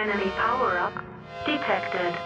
[0.00, 0.94] Enemy power-up
[1.44, 2.16] detected.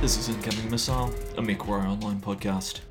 [0.00, 2.82] This is Incoming Missile, a MechWarrior Online podcast.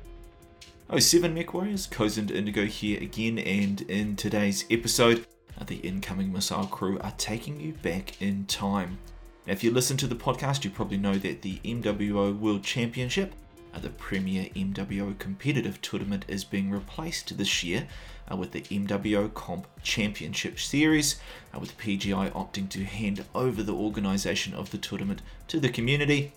[0.90, 5.24] Oh, seven MechWarriors, Cozened Indigo here again, and in today's episode,
[5.66, 8.98] the Incoming Missile crew are taking you back in time.
[9.46, 13.34] Now, if you listen to the podcast, you probably know that the MWO World Championship,
[13.80, 17.86] the premier MWO competitive tournament, is being replaced this year
[18.30, 21.20] uh, with the MWO Comp Championship Series,
[21.54, 26.32] uh, with PGI opting to hand over the organisation of the tournament to the community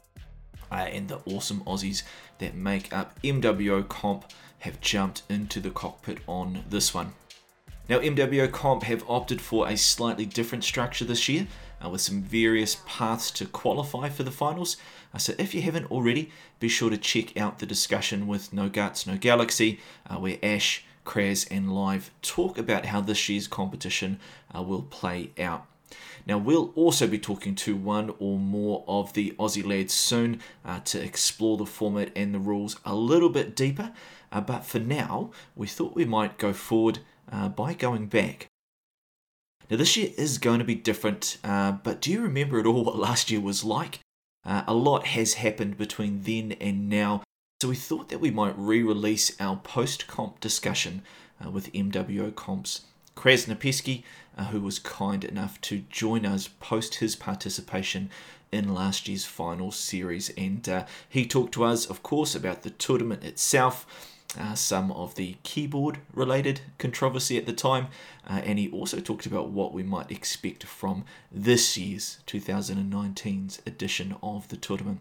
[0.71, 2.03] uh, and the awesome Aussies
[2.39, 4.25] that make up MWO Comp
[4.59, 7.13] have jumped into the cockpit on this one.
[7.89, 11.47] Now, MWO Comp have opted for a slightly different structure this year
[11.83, 14.75] uh, with some various paths to qualify for the finals.
[15.13, 16.29] Uh, so, if you haven't already,
[16.59, 20.83] be sure to check out the discussion with No Guts, No Galaxy, uh, where Ash,
[21.05, 24.19] Kraz, and Live talk about how this year's competition
[24.53, 25.65] uh, will play out.
[26.25, 30.81] Now, we'll also be talking to one or more of the Aussie lads soon uh,
[30.81, 33.93] to explore the format and the rules a little bit deeper.
[34.29, 36.99] Uh, but for now, we thought we might go forward
[37.31, 38.47] uh, by going back.
[39.69, 42.83] Now, this year is going to be different, uh, but do you remember at all
[42.85, 43.99] what last year was like?
[44.45, 47.21] Uh, a lot has happened between then and now,
[47.61, 51.01] so we thought that we might re release our post comp discussion
[51.43, 52.81] uh, with MWO Comps.
[53.15, 54.03] Kraz
[54.37, 58.09] uh, who was kind enough to join us post his participation
[58.51, 60.29] in last year's final series.
[60.37, 65.15] And uh, he talked to us, of course, about the tournament itself, uh, some of
[65.15, 67.87] the keyboard related controversy at the time,
[68.27, 74.15] uh, and he also talked about what we might expect from this year's 2019's edition
[74.21, 74.99] of the tournament.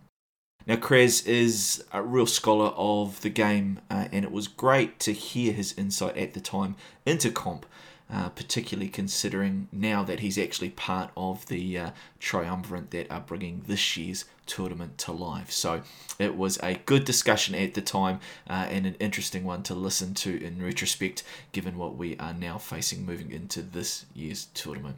[0.67, 5.13] Now, Kraz is a real scholar of the game, uh, and it was great to
[5.13, 7.67] hear his insight at the time into comp
[8.13, 11.91] uh, particularly considering now that he's actually part of the uh,
[12.21, 15.51] triumvirate that are bringing this year's tournament to life.
[15.51, 15.83] So
[16.19, 20.15] it was a good discussion at the time uh, and an interesting one to listen
[20.15, 24.97] to in retrospect, given what we are now facing moving into this year's tournament.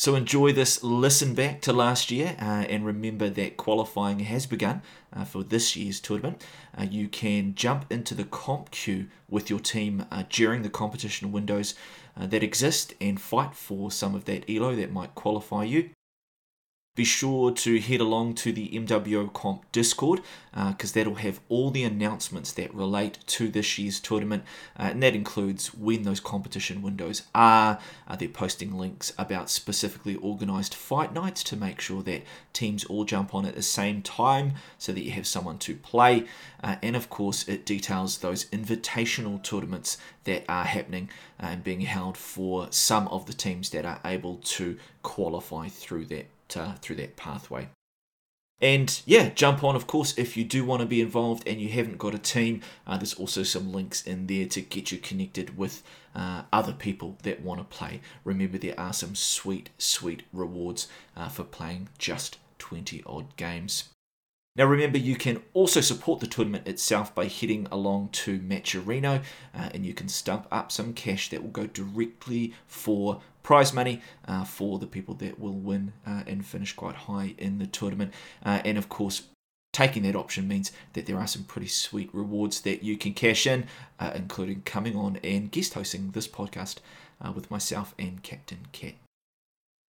[0.00, 4.80] So enjoy this listen back to last year uh, and remember that qualifying has begun
[5.14, 6.42] uh, for this year's tournament.
[6.74, 11.32] Uh, you can jump into the comp queue with your team uh, during the competition
[11.32, 11.74] windows
[12.16, 15.90] uh, that exist and fight for some of that elo that might qualify you.
[16.96, 21.70] Be sure to head along to the MWO Comp Discord because uh, that'll have all
[21.70, 24.42] the announcements that relate to this year's tournament,
[24.76, 27.78] uh, and that includes when those competition windows are.
[28.08, 33.04] Uh, they're posting links about specifically organised fight nights to make sure that teams all
[33.04, 36.26] jump on at the same time so that you have someone to play.
[36.60, 41.08] Uh, and of course, it details those invitational tournaments that are happening
[41.38, 46.26] and being held for some of the teams that are able to qualify through that
[46.56, 47.68] uh, through that pathway.
[48.60, 51.70] And yeah, jump on, of course, if you do want to be involved and you
[51.70, 52.60] haven't got a team.
[52.86, 55.82] Uh, there's also some links in there to get you connected with
[56.14, 58.00] uh, other people that want to play.
[58.22, 63.84] Remember, there are some sweet, sweet rewards uh, for playing just 20 odd games.
[64.60, 69.22] Now, remember, you can also support the tournament itself by heading along to Matcherino
[69.54, 74.02] uh, and you can stump up some cash that will go directly for prize money
[74.28, 78.12] uh, for the people that will win uh, and finish quite high in the tournament.
[78.44, 79.28] Uh, and of course,
[79.72, 83.46] taking that option means that there are some pretty sweet rewards that you can cash
[83.46, 83.66] in,
[83.98, 86.80] uh, including coming on and guest hosting this podcast
[87.24, 88.92] uh, with myself and Captain Cat.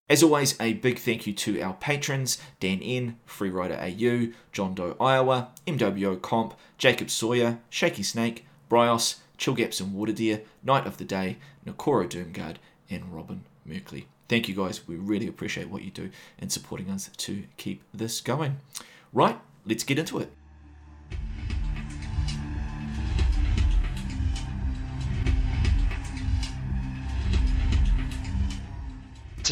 [0.08, 4.96] As always, a big thank you to our patrons Dan N, Freerider AU, John Doe
[5.00, 11.38] Iowa, MWO Comp, Jacob Sawyer, Shaky Snake, Bryos, Chillgaps and Waterdeer, Night of the Day,
[11.66, 12.56] Nakoro Doomguard,
[12.90, 14.04] and Robin Merkley.
[14.28, 14.86] Thank you guys.
[14.86, 18.58] We really appreciate what you do in supporting us to keep this going.
[19.12, 20.32] Right, let's get into it.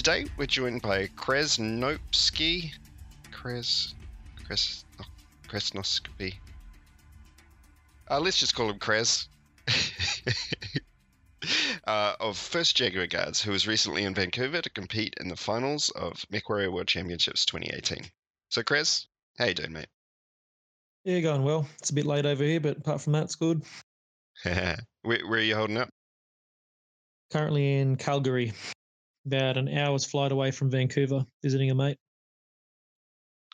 [0.03, 2.73] Today we're joined by Kraz Nopsky.
[3.31, 3.93] Kraz.
[4.49, 4.85] Kraz.
[4.99, 5.05] Oh,
[5.47, 6.37] Kresnoscopy.
[8.11, 9.29] Uh, let's just call him Kraz.
[11.87, 15.91] uh, of First Jaguar Guards, who was recently in Vancouver to compete in the finals
[15.91, 18.11] of MechWarrior World Championships 2018.
[18.49, 19.05] So, Kraz,
[19.37, 19.89] how you doing, mate?
[21.05, 21.69] Yeah, going well.
[21.79, 23.63] It's a bit late over here, but apart from that, it's good.
[24.45, 25.91] where, where are you holding up?
[27.31, 28.55] Currently in Calgary,
[29.31, 31.99] about an hour's flight away from Vancouver, visiting a mate.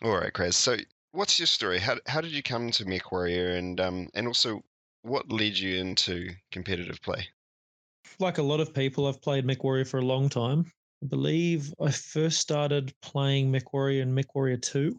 [0.02, 0.54] All right, Kraz.
[0.54, 0.76] So,
[1.12, 1.78] what's your story?
[1.78, 4.62] How how did you come to MechWarrior, and um, and also
[5.02, 7.28] what led you into competitive play?
[8.18, 10.64] Like a lot of people, I've played MechWarrior for a long time.
[11.02, 14.98] I believe I first started playing MechWarrior in MechWarrior 2,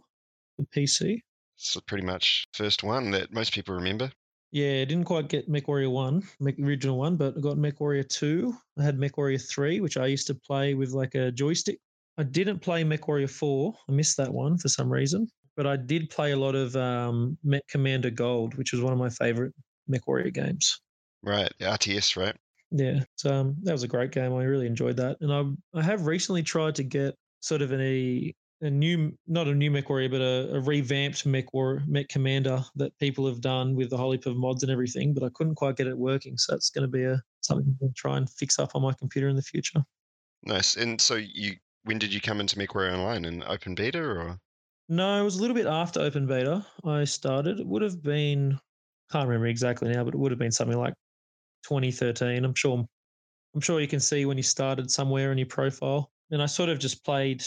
[0.59, 1.21] the PC.
[1.55, 4.11] So pretty much first one that most people remember.
[4.51, 8.53] Yeah, I didn't quite get MechWarrior 1, Mech, original one, but I got MechWarrior 2.
[8.79, 11.79] I had MechWarrior 3, which I used to play with like a joystick.
[12.17, 13.73] I didn't play MechWarrior 4.
[13.89, 15.27] I missed that one for some reason.
[15.57, 18.99] But I did play a lot of um, Mech Commander Gold, which was one of
[18.99, 19.53] my favorite
[19.91, 20.79] MechWarrior games.
[21.23, 22.35] Right, RTS, right?
[22.71, 24.33] Yeah, so um, that was a great game.
[24.33, 27.79] I really enjoyed that, and I I have recently tried to get sort of an,
[28.61, 32.63] a new not a new mech warrior but a, a revamped mech war mech commander
[32.75, 35.55] that people have done with the whole heap of mods and everything but i couldn't
[35.55, 36.37] quite get it working.
[36.37, 39.29] So that's going to be a something i'll try and fix up on my computer
[39.29, 39.83] in the future.
[40.43, 40.75] Nice.
[40.75, 43.25] And so you when did you come into MechWarrior Online?
[43.25, 44.39] In open beta or?
[44.89, 47.59] no it was a little bit after open beta i started.
[47.59, 48.59] It would have been
[49.11, 50.93] can't remember exactly now but it would have been something like
[51.63, 52.85] 2013 i'm sure
[53.53, 56.11] i'm sure you can see when you started somewhere in your profile.
[56.31, 57.43] And i sort of just played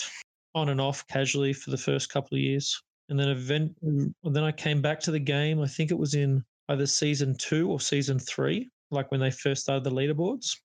[0.55, 2.81] on and off casually for the first couple of years.
[3.08, 5.61] And then event, then I came back to the game.
[5.61, 9.62] I think it was in either season two or season three, like when they first
[9.62, 10.56] started the leaderboards.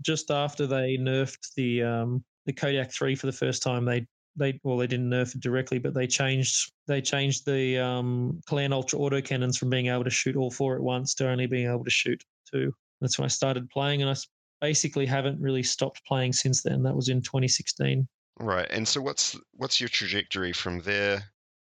[0.00, 4.04] Just after they nerfed the um, the Kodiak three for the first time, they
[4.34, 8.72] they well they didn't nerf it directly, but they changed they changed the um, Clan
[8.72, 11.68] Ultra auto cannons from being able to shoot all four at once to only being
[11.68, 12.74] able to shoot two.
[13.00, 14.14] That's when I started playing, and I
[14.60, 16.82] basically haven't really stopped playing since then.
[16.82, 18.08] That was in 2016.
[18.40, 18.66] Right.
[18.70, 21.22] And so what's what's your trajectory from there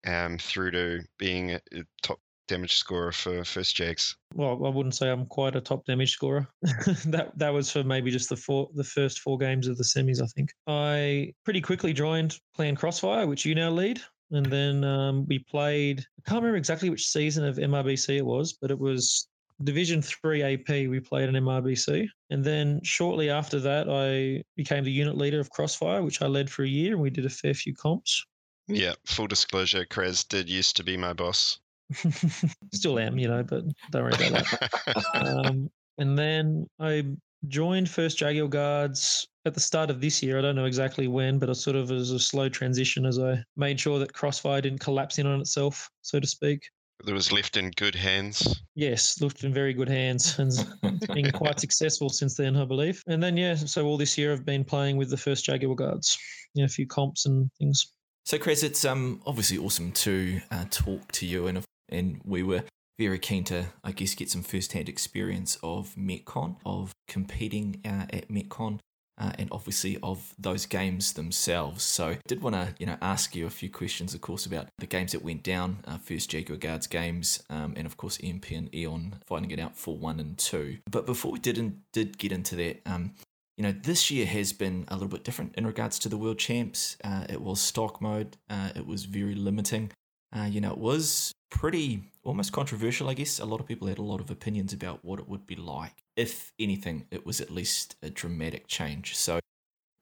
[0.05, 1.61] um, through to being a,
[2.01, 4.17] top damage scorer for First Jags?
[4.33, 6.47] Well, I wouldn't say I'm quite a top damage scorer.
[7.05, 10.21] that that was for maybe just the four the first four games of the semis.
[10.21, 14.01] I think I pretty quickly joined Clan Crossfire, which you now lead,
[14.31, 16.01] and then um, we played.
[16.01, 19.28] I can't remember exactly which season of MRBC it was, but it was
[19.63, 22.07] Division 3 AP, we played an MRBC.
[22.29, 26.49] And then shortly after that, I became the unit leader of Crossfire, which I led
[26.49, 28.25] for a year, and we did a fair few comps.
[28.67, 31.59] Yeah, full disclosure, Krez did used to be my boss.
[32.73, 35.03] Still am, you know, but don't worry about that.
[35.45, 37.03] um, and then I
[37.47, 40.37] joined First Jaguar Guards at the start of this year.
[40.37, 43.43] I don't know exactly when, but I sort of as a slow transition as I
[43.57, 46.61] made sure that Crossfire didn't collapse in on itself, so to speak.
[47.07, 48.61] It was left in good hands.
[48.75, 50.51] Yes, left in very good hands and
[50.83, 53.01] it's been quite successful since then, I believe.
[53.07, 56.17] And then, yeah, so all this year I've been playing with the first Jaguar Guards,
[56.53, 57.91] you know, a few comps and things.
[58.25, 62.63] So, Chris, it's um obviously awesome to uh, talk to you, and and we were
[62.99, 68.27] very keen to, I guess, get some first-hand experience of MechCon, of competing uh, at
[68.29, 68.79] MechCon,
[69.19, 71.83] uh, and obviously of those games themselves.
[71.83, 74.67] So, I did want to, you know, ask you a few questions, of course, about
[74.77, 78.51] the games that went down, uh, first Jaguar Guards games, um, and of course EMP
[78.51, 80.77] and Eon finding it out for one and two.
[80.89, 81.59] But before we did
[81.91, 83.13] did get into that, um,
[83.57, 86.39] you know, this year has been a little bit different in regards to the World
[86.39, 86.95] Champs.
[87.03, 88.37] Uh, it was stock mode.
[88.49, 89.91] Uh, it was very limiting.
[90.35, 93.39] Uh, you know, it was pretty almost controversial, I guess.
[93.39, 96.03] A lot of people had a lot of opinions about what it would be like.
[96.15, 99.15] If anything, it was at least a dramatic change.
[99.15, 99.39] So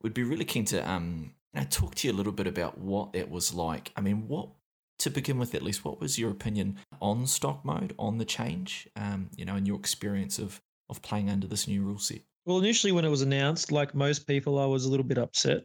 [0.02, 2.78] we'd be really keen to um, you know, talk to you a little bit about
[2.78, 3.92] what that was like.
[3.96, 4.50] I mean, what
[4.98, 8.88] to begin with, at least, what was your opinion on stock mode, on the change,
[8.96, 12.20] um, you know, and your experience of of playing under this new rule set?
[12.46, 15.64] Well, initially when it was announced, like most people, I was a little bit upset.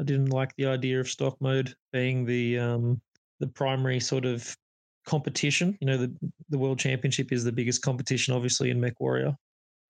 [0.00, 3.00] I didn't like the idea of stock mode being the um,
[3.40, 4.56] the primary sort of
[5.06, 5.76] competition.
[5.80, 6.14] You know, the
[6.50, 9.34] the world championship is the biggest competition, obviously, in Mech Warrior.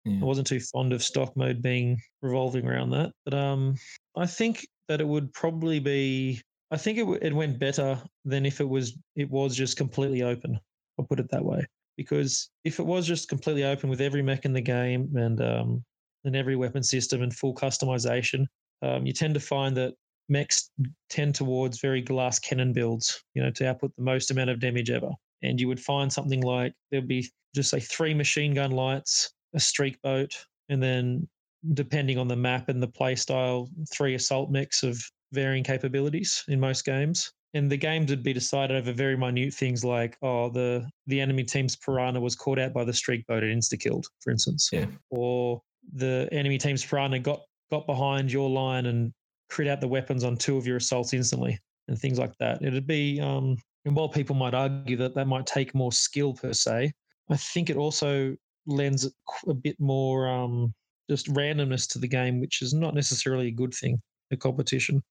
[0.05, 0.21] Yeah.
[0.21, 3.77] I wasn't too fond of stock mode being revolving around that, but um,
[4.17, 6.41] I think that it would probably be.
[6.71, 10.59] I think it it went better than if it was it was just completely open.
[10.99, 11.67] I'll put it that way.
[11.97, 15.85] Because if it was just completely open with every mech in the game and um,
[16.25, 18.47] and every weapon system and full customization,
[18.83, 19.95] um, you tend to find that
[20.28, 20.71] mechs
[21.11, 24.90] tend towards very glass cannon builds, you know, to output the most amount of damage
[24.90, 25.11] ever.
[25.43, 29.61] And you would find something like there'd be just say three machine gun lights, a
[29.61, 30.33] streak boat,
[30.69, 31.28] and then
[31.73, 35.02] depending on the map and the play style, three assault mechs of
[35.33, 37.33] varying capabilities in most games.
[37.54, 41.45] And the games would be decided over very minute things like, oh, the the enemy
[41.45, 44.69] team's piranha was caught out by the streak boat and insta killed, for instance.
[44.73, 44.87] Yeah.
[45.11, 45.62] Or
[45.93, 49.12] the enemy team's piranha got got behind your line and
[49.51, 51.59] crit out the weapons on two of your assaults instantly
[51.89, 52.63] and things like that.
[52.63, 56.53] It'd be, um, and while people might argue that that might take more skill per
[56.53, 56.93] se,
[57.31, 58.37] I think it also
[58.67, 59.11] lends
[59.47, 60.75] a bit more um,
[61.11, 64.01] just randomness to the game, which is not necessarily a good thing.
[64.31, 65.03] The competition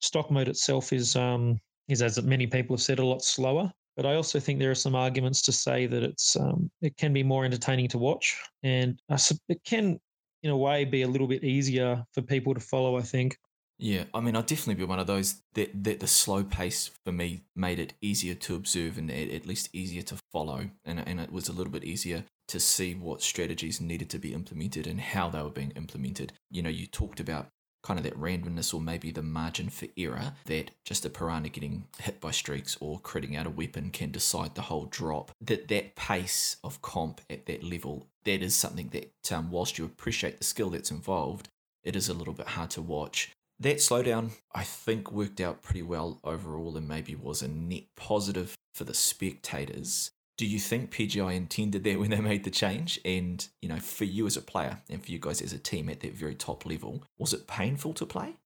[0.00, 3.72] stock mode itself is um, is, as many people have said, a lot slower.
[3.96, 7.12] But I also think there are some arguments to say that it's um, it can
[7.12, 9.18] be more entertaining to watch, and uh,
[9.48, 9.98] it can,
[10.42, 12.96] in a way, be a little bit easier for people to follow.
[12.96, 13.36] I think.
[13.78, 17.12] Yeah, I mean, I'd definitely be one of those that, that the slow pace for
[17.12, 21.32] me made it easier to observe and at least easier to follow, and and it
[21.32, 25.28] was a little bit easier to see what strategies needed to be implemented and how
[25.28, 26.32] they were being implemented.
[26.50, 27.48] You know, you talked about
[27.84, 31.86] kind of that randomness or maybe the margin for error that just a piranha getting
[32.00, 35.30] hit by streaks or critting out a weapon can decide the whole drop.
[35.40, 39.84] That that pace of comp at that level, that is something that um, whilst you
[39.84, 41.48] appreciate the skill that's involved,
[41.84, 43.30] it is a little bit hard to watch.
[43.60, 48.54] That slowdown, I think, worked out pretty well overall and maybe was a net positive
[48.74, 52.98] for the spectators do you think PGI intended that when they made the change?
[53.04, 55.88] And, you know, for you as a player and for you guys as a team
[55.90, 58.36] at that very top level, was it painful to play?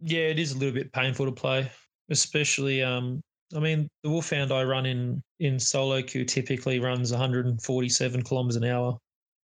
[0.00, 1.70] Yeah, it is a little bit painful to play,
[2.08, 3.20] especially um
[3.54, 8.64] I mean, the Wolfhound I run in in solo queue typically runs 147 kilometers an
[8.64, 8.96] hour.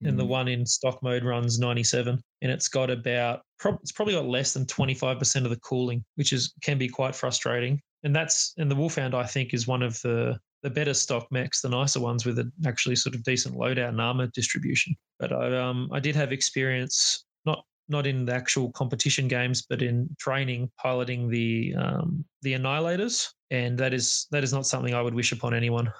[0.02, 0.28] And the mm.
[0.28, 3.42] one in stock mode runs 97, and it's got about
[3.82, 7.80] it's probably got less than 25% of the cooling, which is can be quite frustrating.
[8.02, 11.62] And that's and the Wolfhound I think is one of the the better stock mechs,
[11.62, 14.94] the nicer ones with an actually sort of decent loadout and armor distribution.
[15.18, 19.82] But I um I did have experience not not in the actual competition games, but
[19.82, 25.02] in training piloting the um, the annihilators, and that is that is not something I
[25.02, 25.92] would wish upon anyone.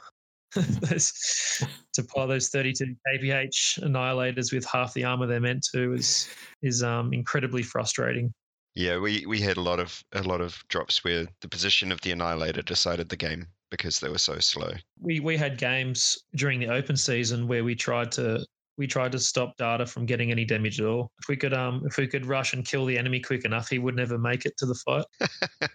[1.92, 6.28] to pilot those 32 kph annihilators with half the armor they're meant to is
[6.62, 8.32] is um, incredibly frustrating.
[8.74, 12.00] Yeah, we, we had a lot of a lot of drops where the position of
[12.02, 14.72] the annihilator decided the game because they were so slow.
[15.00, 18.44] We we had games during the open season where we tried to
[18.78, 21.10] we tried to stop data from getting any damage at all.
[21.20, 23.78] If we could um if we could rush and kill the enemy quick enough, he
[23.78, 25.04] would never make it to the fight.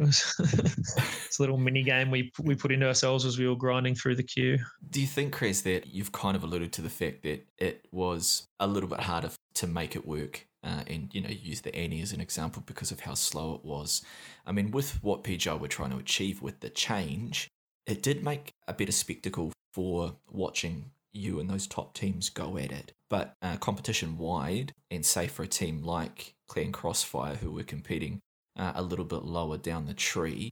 [0.08, 4.16] it's a little mini game we we put into ourselves as we were grinding through
[4.16, 4.58] the queue.
[4.88, 8.46] Do you think, Chris, that you've kind of alluded to the fact that it was
[8.58, 12.02] a little bit harder to make it work uh, and you know use the Annie
[12.02, 14.02] as an example because of how slow it was.
[14.46, 17.48] I mean, with what PGI were trying to achieve with the change,
[17.86, 22.72] it did make a better spectacle for watching you and those top teams go at
[22.72, 22.92] it.
[23.08, 28.20] But uh, competition wide, and say for a team like Clan Crossfire, who were competing
[28.56, 30.50] uh, a little bit lower down the tree,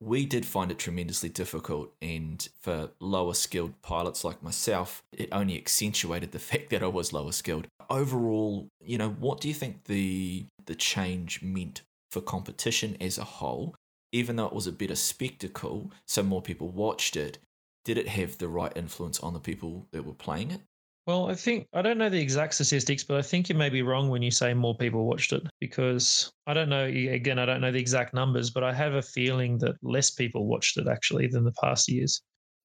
[0.00, 1.92] we did find it tremendously difficult.
[2.02, 7.12] And for lower skilled pilots like myself, it only accentuated the fact that I was
[7.12, 7.66] lower skilled.
[7.88, 13.24] Overall, you know, what do you think the the change meant for competition as a
[13.24, 13.74] whole?
[14.12, 17.38] Even though it was a better spectacle, so more people watched it,
[17.84, 20.60] did it have the right influence on the people that were playing it?
[21.06, 23.82] Well, I think I don't know the exact statistics, but I think you may be
[23.82, 26.84] wrong when you say more people watched it because I don't know.
[26.84, 30.46] Again, I don't know the exact numbers, but I have a feeling that less people
[30.46, 32.22] watched it actually than the past years.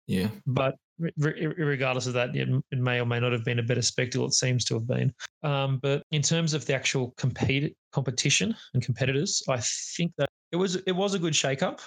[0.08, 0.30] Yeah.
[0.48, 0.76] But
[1.18, 4.26] re- regardless of that, it, it, may or may not have been a better spectacle.
[4.26, 5.14] It seems to have been.
[5.44, 9.60] Um, but in terms of the actual compete competition and competitors, I
[9.96, 11.80] think that it was it was a good shake-up.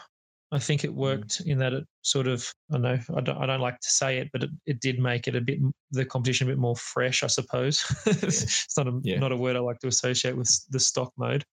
[0.54, 0.94] I think it mm.
[0.94, 4.18] worked in that it sort of I know I don't I don't like to say
[4.18, 5.58] it, but it, it did make it a bit
[5.90, 7.84] the competition a bit more fresh, I suppose.
[8.06, 8.14] Yeah.
[8.22, 9.18] it's not a yeah.
[9.18, 11.44] not a word I like to associate with the stock mode.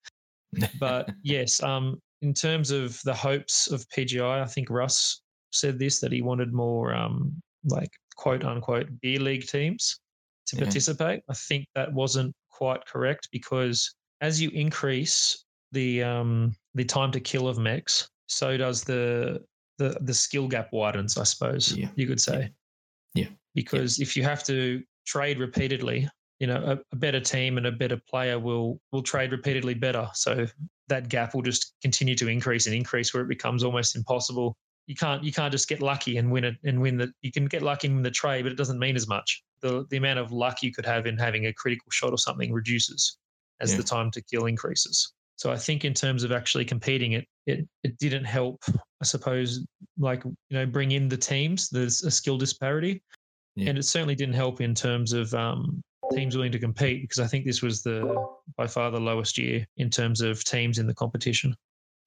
[0.78, 5.98] But yes, um, in terms of the hopes of PGI, I think Russ said this
[6.00, 7.32] that he wanted more um,
[7.64, 9.98] like quote unquote beer league teams
[10.46, 10.62] to yeah.
[10.62, 11.22] participate.
[11.28, 17.20] I think that wasn't quite correct because as you increase the um, the time to
[17.20, 19.42] kill of mechs, so does the
[19.78, 21.88] the the skill gap widens, I suppose yeah.
[21.96, 22.52] you could say.
[23.14, 23.28] Yeah.
[23.54, 24.04] Because yeah.
[24.04, 28.00] if you have to trade repeatedly, you know, a, a, better team and a better
[28.08, 30.08] player will will trade repeatedly better.
[30.14, 30.46] So
[30.88, 34.56] that gap will just continue to increase and increase where it becomes almost impossible.
[34.86, 37.46] You can't you can't just get lucky and win it and win the you can
[37.46, 39.42] get lucky in the trade, but it doesn't mean as much.
[39.60, 42.52] The the amount of luck you could have in having a critical shot or something
[42.52, 43.18] reduces
[43.60, 43.76] as yeah.
[43.78, 45.12] the time to kill increases.
[45.36, 48.62] So I think in terms of actually competing, it it it didn't help.
[49.00, 49.66] I suppose
[49.98, 51.68] like you know bring in the teams.
[51.68, 53.02] There's a skill disparity,
[53.56, 53.70] yeah.
[53.70, 57.26] and it certainly didn't help in terms of um, teams willing to compete because I
[57.26, 60.94] think this was the by far the lowest year in terms of teams in the
[60.94, 61.54] competition.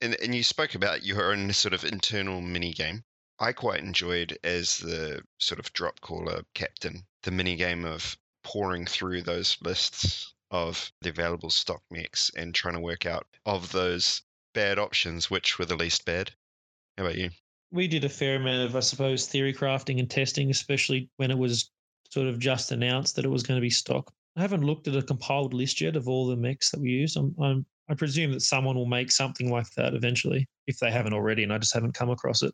[0.02, 3.04] And and you spoke about your own sort of internal mini game.
[3.40, 8.86] I quite enjoyed as the sort of drop caller captain the mini game of pouring
[8.86, 14.22] through those lists of the available stock mechs and trying to work out of those
[14.54, 16.32] bad options which were the least bad.
[16.98, 17.30] How about you?
[17.72, 21.38] We did a fair amount of, I suppose, theory crafting and testing, especially when it
[21.38, 21.70] was
[22.10, 24.14] sort of just announced that it was going to be stock.
[24.38, 27.18] I haven't looked at a compiled list yet of all the mechs that we use.
[27.18, 31.14] I'm, I'm I presume that someone will make something like that eventually, if they haven't
[31.14, 32.54] already, and I just haven't come across it.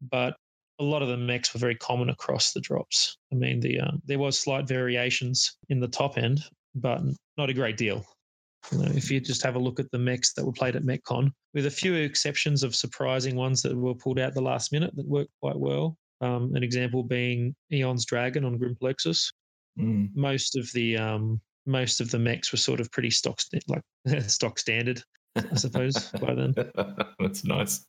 [0.00, 0.36] But
[0.78, 3.18] a lot of the mechs were very common across the drops.
[3.32, 6.40] I mean, the um, there was slight variations in the top end,
[6.80, 7.00] but
[7.36, 8.04] not a great deal.
[8.72, 10.82] You know, if you just have a look at the mechs that were played at
[10.82, 14.94] MechCon, with a few exceptions of surprising ones that were pulled out the last minute
[14.96, 15.96] that worked quite well.
[16.20, 19.32] Um, an example being Eon's Dragon on Grim Plexus.
[19.78, 20.10] Mm.
[20.16, 23.82] Most of the um, most of the mechs were sort of pretty stock st- like
[24.28, 25.00] stock standard,
[25.36, 26.10] I suppose.
[26.20, 26.54] by then,
[27.20, 27.86] That's nice.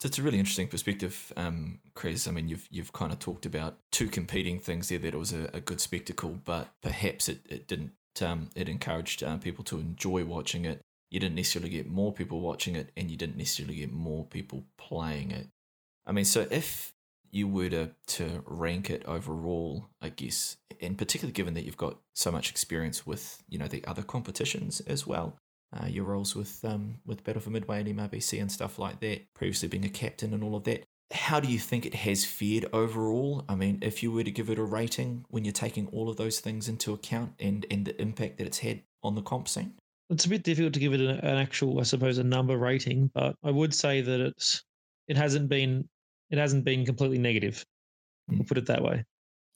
[0.00, 2.26] So it's a really interesting perspective, um, Chris.
[2.26, 4.98] I mean, you've you've kind of talked about two competing things there.
[4.98, 7.92] That it was a, a good spectacle, but perhaps it, it didn't.
[8.20, 10.80] Um, it encouraged um, people to enjoy watching it.
[11.10, 14.64] You didn't necessarily get more people watching it, and you didn't necessarily get more people
[14.76, 15.48] playing it.
[16.06, 16.92] I mean, so if
[17.30, 21.98] you were to, to rank it overall, I guess, and particularly given that you've got
[22.14, 25.36] so much experience with you know the other competitions as well,
[25.74, 29.22] uh, your roles with um, with Battle for Midway and MRBC and stuff like that,
[29.34, 30.84] previously being a captain and all of that.
[31.12, 33.44] How do you think it has fared overall?
[33.48, 36.16] I mean, if you were to give it a rating when you're taking all of
[36.16, 39.74] those things into account and, and the impact that it's had on the comp scene?
[40.10, 43.10] it's a bit difficult to give it an, an actual, I suppose, a number rating.
[43.14, 44.62] But I would say that it's
[45.08, 45.88] it hasn't been
[46.30, 47.64] it hasn't been completely negative.
[48.28, 48.46] We'll Mm.
[48.48, 49.04] put it that way.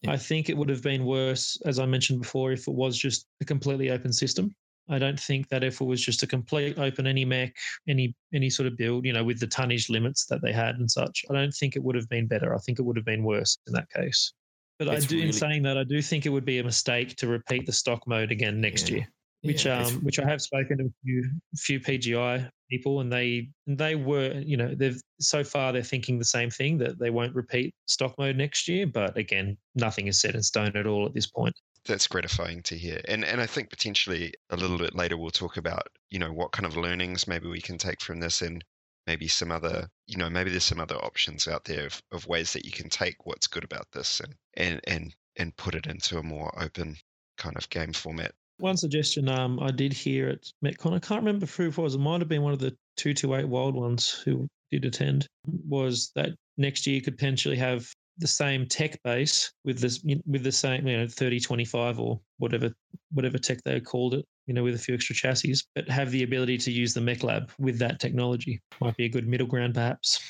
[0.02, 0.12] Yeah.
[0.12, 3.26] I think it would have been worse, as I mentioned before, if it was just
[3.42, 4.50] a completely open system.
[4.88, 7.54] I don't think that if it was just a complete open any mech,
[7.88, 10.90] any any sort of build, you know, with the tonnage limits that they had and
[10.90, 12.54] such, I don't think it would have been better.
[12.54, 14.32] I think it would have been worse in that case.
[14.78, 16.64] But It's I do, really- in saying that, I do think it would be a
[16.64, 18.96] mistake to repeat the stock mode again next Yeah.
[18.98, 19.08] year
[19.42, 23.50] which Yeah, um which I have spoken to a few few PGI people and they
[23.66, 27.34] they were you know they've so far they're thinking the same thing that they won't
[27.34, 31.14] repeat stock mode next year but again nothing is set in stone at all at
[31.14, 31.54] this point
[31.86, 33.00] That's gratifying to hear.
[33.06, 36.52] And and I think potentially a little bit later we'll talk about, you know, what
[36.52, 38.62] kind of learnings maybe we can take from this and
[39.06, 42.52] maybe some other, you know, maybe there's some other options out there of, of ways
[42.52, 46.18] that you can take what's good about this and and and and put it into
[46.18, 46.96] a more open
[47.38, 48.34] kind of game format.
[48.58, 51.98] One suggestion um I did hear at MechCon I can't remember who it was it
[51.98, 55.26] might have been one of the 228 wild ones who did attend
[55.68, 57.88] was that next year you could potentially have
[58.18, 62.72] the same tech base with this with the same you know 3025 or whatever
[63.12, 66.22] whatever tech they called it you know with a few extra chassis but have the
[66.22, 68.60] ability to use the mech lab with that technology.
[68.80, 70.20] Might be a good middle ground perhaps.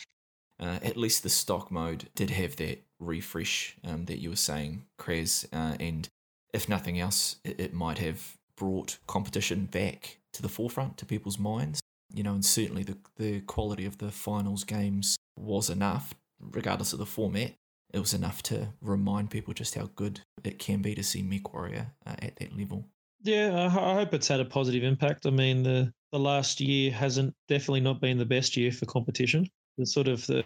[0.58, 4.84] Uh, at least the stock mode did have that refresh um, that you were saying,
[4.98, 6.08] Krez, uh, and
[6.56, 11.38] if nothing else, it, it might have brought competition back to the forefront to people's
[11.38, 11.80] minds.
[12.12, 16.98] You know, and certainly the the quality of the finals games was enough, regardless of
[16.98, 17.52] the format.
[17.92, 21.86] It was enough to remind people just how good it can be to see MechWarrior
[22.06, 22.84] uh, at that level.
[23.22, 25.26] Yeah, I, I hope it's had a positive impact.
[25.26, 29.46] I mean, the the last year hasn't definitely not been the best year for competition.
[29.76, 30.42] The sort of the,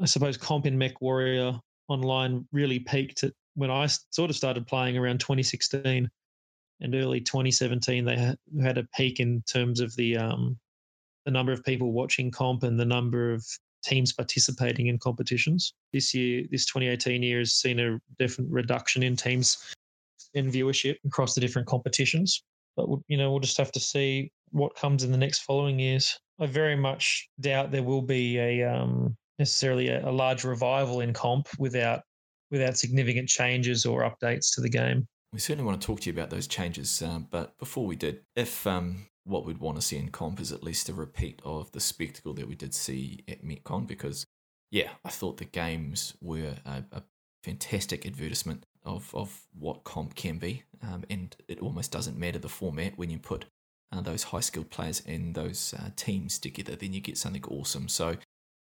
[0.00, 4.66] I suppose, comp in Mech Warrior online really peaked at when I sort of started
[4.66, 6.08] playing around 2016
[6.80, 8.04] and early 2017.
[8.04, 10.58] They had, had a peak in terms of the um
[11.26, 13.44] the number of people watching comp and the number of
[13.84, 15.74] teams participating in competitions.
[15.92, 19.58] This year, this 2018 year has seen a different reduction in teams
[20.34, 22.42] in viewership across the different competitions.
[22.76, 26.18] But you know, we'll just have to see what comes in the next following years.
[26.38, 31.12] I very much doubt there will be a um, necessarily a, a large revival in
[31.12, 32.02] comp without
[32.50, 35.06] without significant changes or updates to the game.
[35.32, 38.20] We certainly want to talk to you about those changes, um, but before we did,
[38.34, 41.70] if um, what we'd want to see in comp is at least a repeat of
[41.72, 44.26] the spectacle that we did see at MechCon, because
[44.70, 47.02] yeah, I thought the games were a, a
[47.44, 52.48] fantastic advertisement of, of what comp can be, um, and it almost doesn't matter the
[52.48, 53.44] format when you put
[53.92, 57.88] uh, those high skilled players and those uh, teams together, then you get something awesome.
[57.88, 58.16] So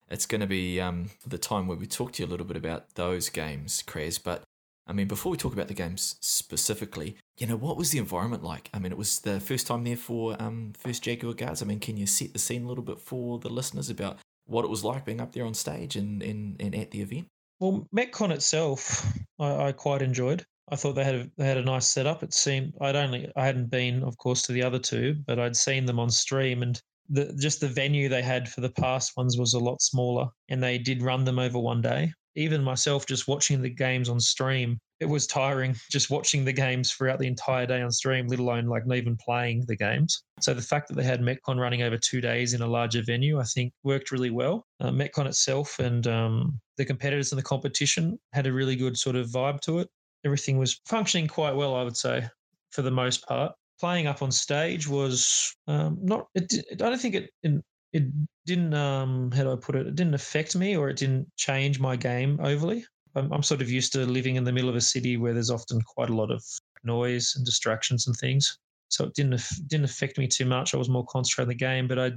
[0.10, 2.58] it's going to be um, the time where we talk to you a little bit
[2.58, 4.22] about those games, Kraz.
[4.22, 4.44] But
[4.88, 8.44] I mean, before we talk about the games specifically, you know, what was the environment
[8.44, 8.70] like?
[8.74, 11.62] I mean, it was the first time there for um, First Jaguar Guards.
[11.62, 14.18] I mean, can you set the scene a little bit for the listeners about
[14.48, 17.28] what it was like being up there on stage and, and, and at the event?
[17.60, 19.06] Well, MechCon itself,
[19.38, 20.44] I, I quite enjoyed.
[20.72, 22.24] I thought they had a, they had a nice setup.
[22.24, 25.56] It seemed I'd only I hadn't been, of course, to the other two, but I'd
[25.56, 29.38] seen them on stream, and the just the venue they had for the past ones
[29.38, 32.14] was a lot smaller, and they did run them over one day.
[32.36, 36.92] Even myself, just watching the games on stream, it was tiring just watching the games
[36.92, 40.24] throughout the entire day on stream, let alone like not even playing the games.
[40.40, 43.40] So the fact that they had MechCon running over two days in a larger venue,
[43.40, 44.66] I think worked really well.
[44.80, 49.16] Uh, MechCon itself and um, the competitors in the competition had a really good sort
[49.16, 49.90] of vibe to it.
[50.26, 52.28] Everything was functioning quite well, I would say,
[52.72, 53.54] for the most part.
[53.80, 56.28] Playing up on stage was um, not.
[56.36, 58.04] It, I don't think it it,
[58.46, 58.74] didn't.
[58.74, 59.88] Um, how do I put it?
[59.88, 62.86] It didn't affect me, or it didn't change my game overly.
[63.16, 65.52] I'm, I'm sort of used to living in the middle of a city where there's
[65.52, 66.44] often quite a lot of
[66.84, 68.58] noise and distractions and things.
[68.90, 70.74] So it didn't didn't affect me too much.
[70.74, 72.12] I was more concentrated on the game, but I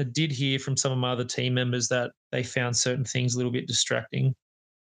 [0.00, 3.34] I did hear from some of my other team members that they found certain things
[3.34, 4.34] a little bit distracting.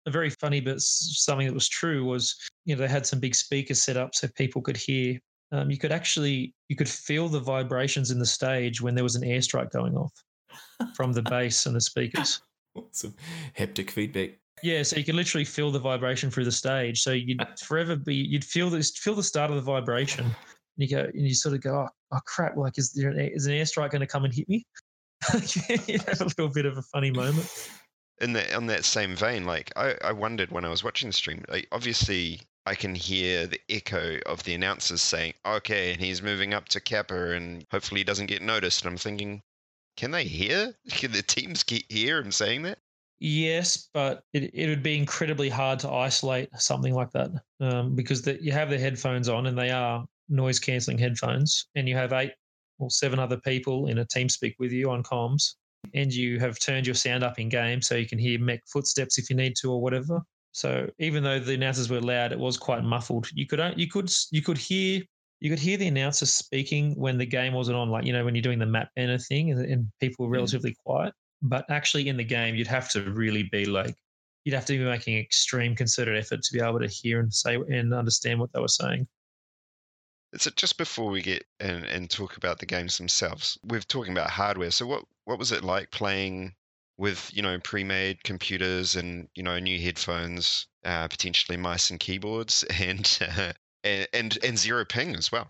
[0.06, 3.34] A very funny, but something that was true was, you know, they had some big
[3.34, 5.18] speakers set up so people could hear.
[5.52, 9.14] Um, you could actually you could feel the vibrations in the stage when there was
[9.14, 10.12] an airstrike going off
[10.94, 12.40] from the bass and the speakers.
[12.92, 13.14] Some
[13.56, 14.38] haptic feedback.
[14.62, 17.02] Yeah, so you can literally feel the vibration through the stage.
[17.02, 20.24] So you'd forever be you'd feel this feel the start of the vibration.
[20.24, 20.34] And
[20.76, 22.56] you go and you sort of go, oh, oh crap!
[22.56, 24.66] Like, is there an, air- is an airstrike going to come and hit me?
[25.86, 27.70] you have a little bit of a funny moment.
[28.20, 31.14] in that on that same vein, like I, I wondered when I was watching the
[31.14, 36.20] stream, like obviously I can hear the echo of the announcers saying, "Okay," and he's
[36.20, 38.82] moving up to Kappa, and hopefully he doesn't get noticed.
[38.82, 39.42] And I'm thinking,
[39.96, 40.74] can they hear?
[40.90, 42.78] Can the teams hear him saying that?
[43.18, 48.20] Yes, but it, it would be incredibly hard to isolate something like that um, because
[48.20, 52.12] the, you have the headphones on and they are noise cancelling headphones, and you have
[52.12, 52.32] eight
[52.78, 55.54] or seven other people in a team speak with you on comms,
[55.94, 59.18] and you have turned your sound up in game so you can hear mech footsteps
[59.18, 60.20] if you need to or whatever.
[60.56, 63.28] So even though the announcers were loud, it was quite muffled.
[63.34, 65.02] You could you could you could hear
[65.40, 68.34] you could hear the announcers speaking when the game wasn't on, like you know when
[68.34, 70.36] you're doing the map banner thing, and, and people were Mm.
[70.36, 71.12] relatively quiet.
[71.42, 73.94] But actually, in the game, you'd have to really be like
[74.46, 77.56] you'd have to be making extreme concerted effort to be able to hear and say
[77.56, 79.06] and understand what they were saying.
[80.38, 84.30] So just before we get and, and talk about the games themselves, we're talking about
[84.30, 84.70] hardware.
[84.70, 86.54] So what what was it like playing
[86.98, 92.64] with you know pre-made computers and you know new headphones, uh, potentially mice and keyboards,
[92.80, 93.52] and uh,
[94.12, 95.48] and, and zero ping as well?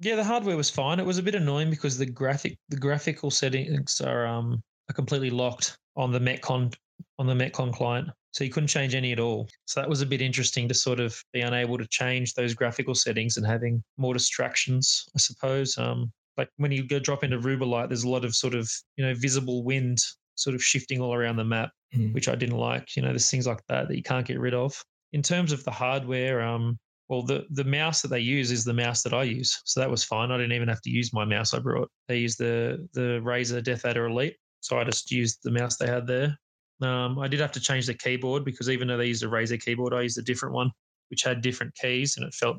[0.00, 0.98] Yeah, the hardware was fine.
[0.98, 5.30] It was a bit annoying because the graphic the graphical settings are um are completely
[5.30, 6.74] locked on the MechCon
[7.18, 8.08] on the MechCon client.
[8.32, 9.48] So you couldn't change any at all.
[9.66, 12.94] So that was a bit interesting to sort of be unable to change those graphical
[12.94, 15.78] settings and having more distractions, I suppose.
[15.78, 19.04] Um like when you go drop into Rubellite, there's a lot of sort of, you
[19.04, 19.98] know, visible wind
[20.34, 22.14] sort of shifting all around the map Mm.
[22.14, 22.96] which I didn't like.
[22.96, 24.82] You know, there's things like that that you can't get rid of.
[25.12, 28.72] In terms of the hardware, um, well, the the mouse that they use is the
[28.72, 30.30] mouse that I use, so that was fine.
[30.30, 31.90] I didn't even have to use my mouse I brought.
[32.08, 35.86] They used the the Razer Death Adder Elite, so I just used the mouse they
[35.86, 36.34] had there.
[36.80, 39.62] Um, I did have to change the keyboard because even though they used a Razer
[39.62, 40.70] keyboard, I used a different one,
[41.10, 42.56] which had different keys, and it felt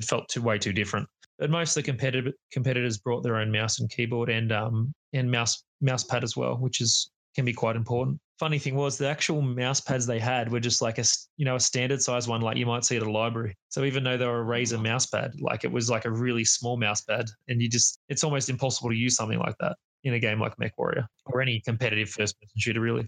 [0.00, 1.08] it felt too way too different.
[1.38, 5.30] But most of the competitive competitors brought their own mouse and keyboard and um and
[5.30, 8.18] mouse mouse pad as well, which is can be quite important.
[8.38, 11.04] Funny thing was the actual mouse pads they had were just like a
[11.36, 13.56] you know a standard size one like you might see at a library.
[13.68, 16.44] So even though they were a Razer mouse pad, like it was like a really
[16.44, 20.14] small mouse pad, and you just it's almost impossible to use something like that in
[20.14, 23.06] a game like MechWarrior or any competitive first person shooter really.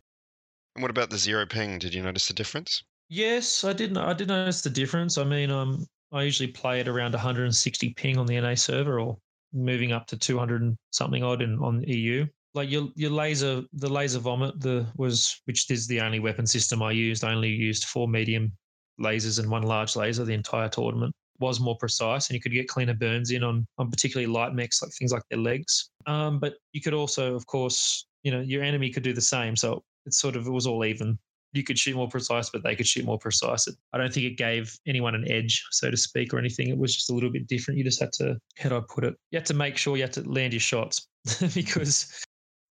[0.74, 1.78] And what about the zero ping?
[1.78, 2.82] Did you notice the difference?
[3.08, 3.96] Yes, I did.
[3.98, 5.18] I did notice the difference.
[5.18, 9.18] I mean, um, I usually play at around 160 ping on the NA server, or
[9.52, 12.26] moving up to 200 and something odd in, on EU.
[12.54, 16.82] Like your your laser, the laser vomit, the was which is the only weapon system
[16.82, 17.24] I used.
[17.24, 18.52] I only used four medium
[19.00, 21.14] lasers and one large laser the entire tournament.
[21.40, 24.82] Was more precise, and you could get cleaner burns in on on particularly light mechs,
[24.82, 25.90] like things like their legs.
[26.06, 29.56] Um, but you could also, of course, you know, your enemy could do the same.
[29.56, 31.18] So it's sort of it was all even
[31.52, 33.66] you could shoot more precise, but they could shoot more precise.
[33.66, 36.68] It, I don't think it gave anyone an edge, so to speak, or anything.
[36.68, 37.78] It was just a little bit different.
[37.78, 39.14] You just had to, how do I put it?
[39.30, 41.06] You had to make sure you had to land your shots
[41.54, 42.24] because,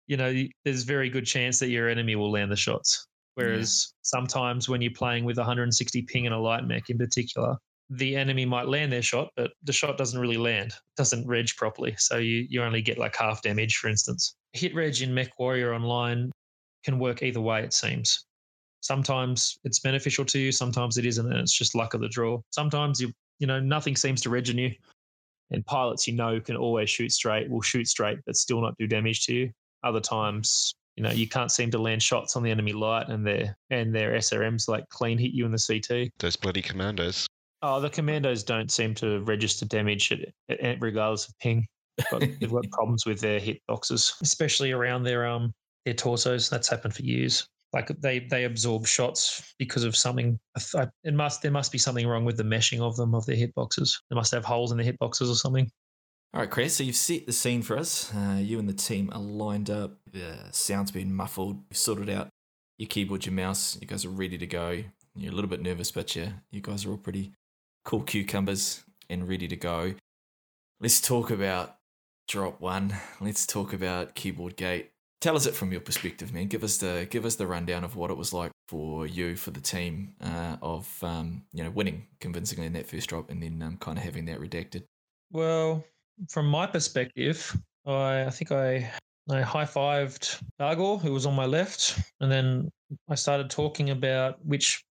[0.05, 3.07] you know, there's very good chance that your enemy will land the shots.
[3.33, 7.55] Whereas sometimes when you're playing with 160 ping and a light mech in particular,
[7.91, 11.93] the enemy might land their shot, but the shot doesn't really land, doesn't reg properly.
[11.99, 14.35] So you, you only get like half damage, for instance.
[14.53, 16.31] Hit reg in Mech Warrior Online
[16.83, 18.26] can work either way, it seems
[18.88, 22.39] sometimes it's beneficial to you sometimes it isn't and it's just luck of the draw.
[22.52, 24.71] Sometimes you you know nothing seems to regen you
[25.52, 28.88] and pilots you know can always shoot straight will shoot straight but still not do
[28.88, 29.52] damage to you.
[29.84, 33.28] Other times you know you can't seem to land shots on the enemy light and
[33.28, 37.28] their and their srms like clean hit you in the ct Those bloody commandos.
[37.62, 41.67] oh the commandos don't seem to register damage at, at, regardless of ping
[42.10, 45.54] but they've got problems with their hit boxes especially around their um
[45.86, 46.50] their torsos.
[46.50, 50.39] That's happened for years like they they absorb shots because of something.
[51.03, 53.91] It must there must be something wrong with the meshing of them of their hitboxes.
[54.10, 55.69] They must have holes in the hitboxes or something.
[56.34, 58.13] All right, Chris, so you've set the scene for us.
[58.13, 59.97] Uh, you and the team are lined up.
[60.12, 61.63] The sound's been muffled.
[61.69, 62.30] You've sorted out
[62.77, 63.77] your keyboard, your mouse.
[63.80, 64.84] You guys are ready to go.
[65.15, 67.32] You're a little bit nervous, but you, you guys are all pretty
[67.86, 69.95] cool cucumbers and ready to go.
[70.80, 71.77] let's talk about
[72.27, 72.93] drop one.
[73.21, 74.91] Let's talk about keyboard gate.
[75.19, 76.47] Tell us it from your perspective, man.
[76.47, 79.49] Give us the give us the rundown of what it was like for you, for
[79.49, 83.62] the team, uh, of um, you know winning convincingly in that first drop, and then
[83.63, 84.84] um, kind of having that redacted.
[85.32, 85.84] Well,
[86.30, 88.91] from my perspective, I, I think I
[89.30, 92.69] I high fived Dargor, who was on my left, and then
[93.10, 94.84] I started talking about which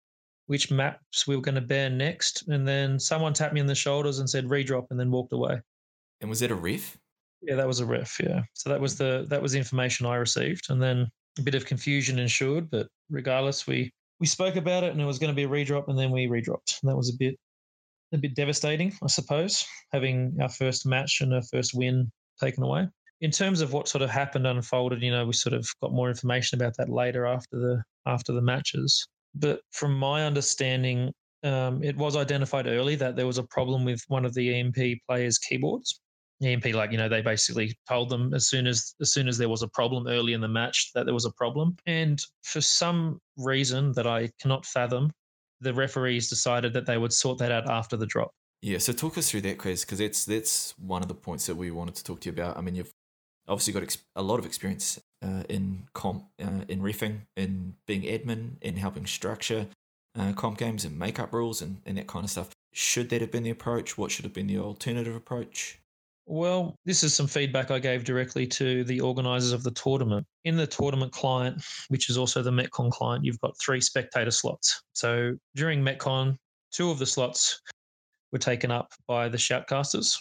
[0.47, 3.75] which maps we were going to ban next, and then someone tapped me on the
[3.75, 5.61] shoulders and said redrop, and then walked away.
[6.21, 6.99] And was that a ref?
[7.43, 8.19] Yeah, that was a ref.
[8.21, 11.55] Yeah, so that was the that was the information I received, and then a bit
[11.55, 12.71] of confusion ensued.
[12.71, 15.89] But regardless, we we spoke about it, and it was going to be a redrop,
[15.89, 17.37] and then we redropped, and that was a bit
[18.13, 22.87] a bit devastating, I suppose, having our first match and our first win taken away
[23.21, 26.09] in terms of what sort of happened unfolded, you know, we sort of got more
[26.09, 29.07] information about that later after the after the matches.
[29.35, 34.03] But from my understanding, um, it was identified early that there was a problem with
[34.09, 36.01] one of the EMP players' keyboards.
[36.43, 39.49] EMP, like you know, they basically told them as soon as as soon as there
[39.49, 43.21] was a problem early in the match that there was a problem, and for some
[43.37, 45.11] reason that I cannot fathom,
[45.61, 48.33] the referees decided that they would sort that out after the drop.
[48.63, 51.57] Yeah, so talk us through that, Chris, because that's that's one of the points that
[51.57, 52.57] we wanted to talk to you about.
[52.57, 52.93] I mean, you've
[53.49, 58.03] obviously got ex- a lot of experience uh, in comp, uh, in refing, in being
[58.03, 59.69] admin, in helping structure
[60.19, 62.51] uh, comp games and makeup rules and, and that kind of stuff.
[62.73, 63.97] Should that have been the approach?
[63.97, 65.79] What should have been the alternative approach?
[66.29, 70.27] Well, this is some feedback I gave directly to the organisers of the tournament.
[70.45, 74.83] In the tournament client, which is also the MechCon client, you've got three spectator slots.
[74.93, 76.37] So during MechCon,
[76.73, 77.61] two of the slots
[78.33, 80.19] were taken up by the shoutcasters,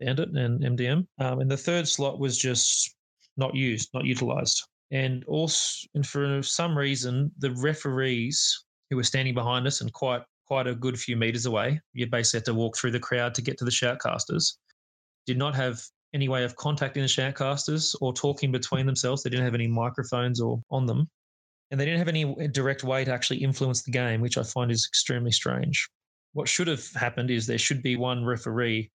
[0.00, 1.06] Bandit and MDM.
[1.18, 2.94] Um, and the third slot was just
[3.38, 4.62] not used, not utilized.
[4.90, 10.22] And also, and for some reason, the referees who were standing behind us and quite
[10.46, 13.42] quite a good few meters away, you basically had to walk through the crowd to
[13.42, 14.54] get to the shoutcasters,
[15.28, 15.80] did not have
[16.14, 19.22] any way of contacting the shoutcasters or talking between themselves.
[19.22, 21.06] They didn't have any microphones or on them.
[21.70, 24.70] And they didn't have any direct way to actually influence the game, which I find
[24.70, 25.86] is extremely strange.
[26.32, 28.90] What should have happened is there should be one referee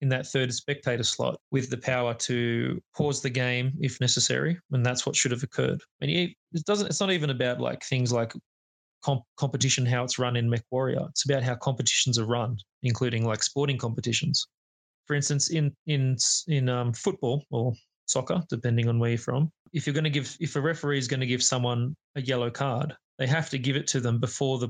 [0.00, 4.84] in that third spectator slot with the power to pause the game if necessary, and
[4.84, 5.80] that's what should have occurred.
[6.00, 6.34] And it
[6.66, 6.88] doesn't.
[6.88, 8.32] It's not even about like things like
[9.04, 11.08] comp- competition, how it's run in MechWarrior.
[11.10, 14.46] It's about how competitions are run, including like sporting competitions.
[15.08, 16.16] For instance, in in
[16.46, 17.72] in um, football or
[18.06, 21.08] soccer, depending on where you're from, if you're going to give, if a referee is
[21.08, 24.58] going to give someone a yellow card, they have to give it to them before
[24.58, 24.68] the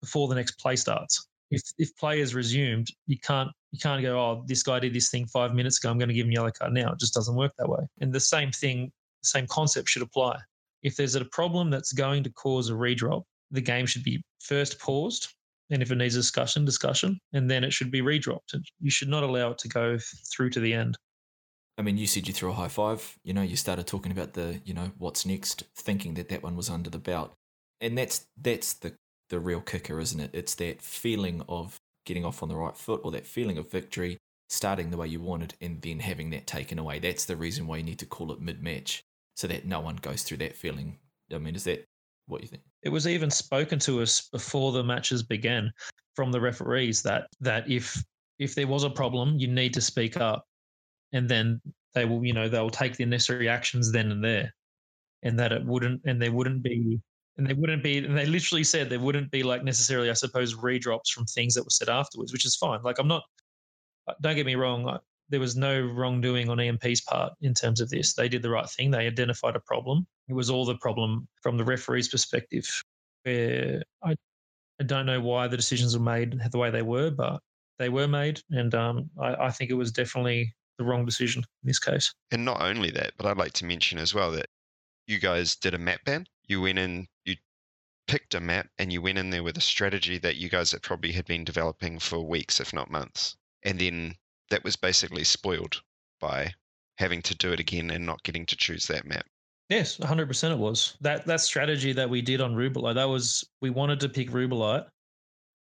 [0.00, 4.44] before the next play starts if if players resumed, you can't you can't go, oh,
[4.46, 5.90] this guy did this thing five minutes ago.
[5.90, 6.92] I'm going to give him a yellow card now.
[6.92, 7.84] It just doesn't work that way.
[8.00, 8.92] And the same thing,
[9.22, 10.38] same concept should apply.
[10.82, 14.78] If there's a problem that's going to cause a redrop, the game should be first
[14.78, 15.28] paused,
[15.74, 18.54] and if it needs discussion, discussion, and then it should be redropped.
[18.80, 19.98] You should not allow it to go
[20.32, 20.96] through to the end.
[21.76, 23.18] I mean, you said you threw a high five.
[23.24, 26.56] You know, you started talking about the, you know, what's next, thinking that that one
[26.56, 27.34] was under the belt,
[27.80, 28.94] and that's that's the
[29.30, 30.30] the real kicker, isn't it?
[30.32, 34.18] It's that feeling of getting off on the right foot or that feeling of victory,
[34.48, 37.00] starting the way you wanted, and then having that taken away.
[37.00, 39.02] That's the reason why you need to call it mid match
[39.34, 40.98] so that no one goes through that feeling.
[41.32, 41.84] I mean, is that
[42.26, 42.62] what you think?
[42.84, 45.72] It was even spoken to us before the matches began
[46.14, 48.02] from the referees that that if
[48.38, 50.44] if there was a problem, you need to speak up,
[51.12, 51.60] and then
[51.94, 54.52] they will, you know, they will take the necessary actions then and there,
[55.22, 57.00] and that it wouldn't, and there wouldn't be
[57.36, 60.54] and they wouldn't be and they literally said there wouldn't be like necessarily i suppose
[60.54, 62.82] redrops from things that were said afterwards which is fine.
[62.82, 63.24] Like i'm not
[64.20, 64.84] don't get me wrong
[65.30, 68.14] there was no wrongdoing on emp's part in terms of this.
[68.14, 68.90] They did the right thing.
[68.90, 70.06] They identified a problem.
[70.28, 72.66] It was all the problem from the referee's perspective.
[73.22, 74.14] Where i,
[74.80, 77.40] I don't know why the decisions were made the way they were but
[77.78, 81.66] they were made and um, I, I think it was definitely the wrong decision in
[81.66, 82.12] this case.
[82.30, 84.48] And not only that but i'd like to mention as well that
[85.06, 86.26] you guys did a map ban.
[86.46, 87.36] You went in, you
[88.06, 90.82] picked a map, and you went in there with a strategy that you guys had
[90.82, 93.36] probably had been developing for weeks, if not months.
[93.62, 94.14] And then
[94.50, 95.82] that was basically spoiled
[96.20, 96.52] by
[96.98, 99.26] having to do it again and not getting to choose that map.
[99.68, 100.96] Yes, 100% it was.
[101.00, 104.86] That that strategy that we did on Rubellite, that was we wanted to pick Rubellite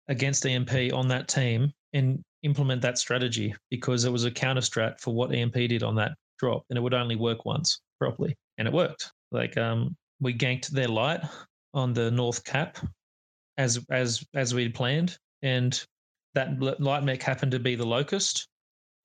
[0.09, 5.01] against EMP on that team and implement that strategy because it was a counter strat
[5.01, 8.67] for what EMP did on that drop and it would only work once properly and
[8.67, 9.13] it worked.
[9.31, 11.21] Like um we ganked their light
[11.75, 12.79] on the north cap
[13.59, 15.85] as as as we'd planned, and
[16.35, 18.49] that light mech happened to be the locust,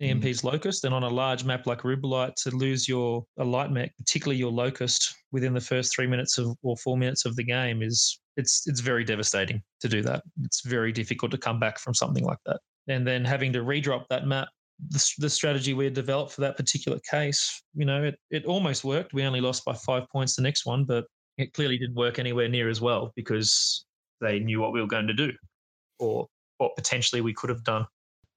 [0.02, 0.44] EMP's mm.
[0.44, 4.38] locust, and on a large map like Rubellite, to lose your a light mech, particularly
[4.38, 8.20] your locust, within the first three minutes of or four minutes of the game is
[8.38, 10.24] it's it's very devastating to do that.
[10.44, 12.60] It's very difficult to come back from something like that.
[12.88, 14.48] And then having to redrop that map
[14.90, 17.62] the, the strategy we had developed for that particular case.
[17.76, 19.14] You know, it, it almost worked.
[19.14, 21.06] We only lost by five points the next one, but
[21.38, 23.86] it clearly didn't work anywhere near as well because
[24.22, 25.32] they knew what we were going to do
[26.00, 27.86] or what potentially we could have done.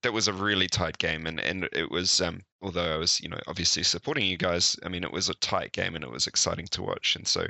[0.02, 3.28] That was a really tight game and, and it was um although I was, you
[3.28, 6.26] know, obviously supporting you guys, I mean it was a tight game and it was
[6.26, 7.46] exciting to watch and so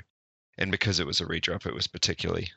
[0.58, 2.48] and because it was a redrop it was particularly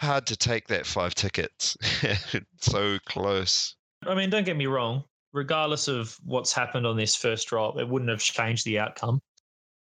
[0.00, 1.76] hard to take that five tickets.
[2.60, 3.76] so close.
[4.06, 5.04] I mean, don't get me wrong.
[5.32, 9.20] Regardless of what's happened on this first drop, it wouldn't have changed the outcome.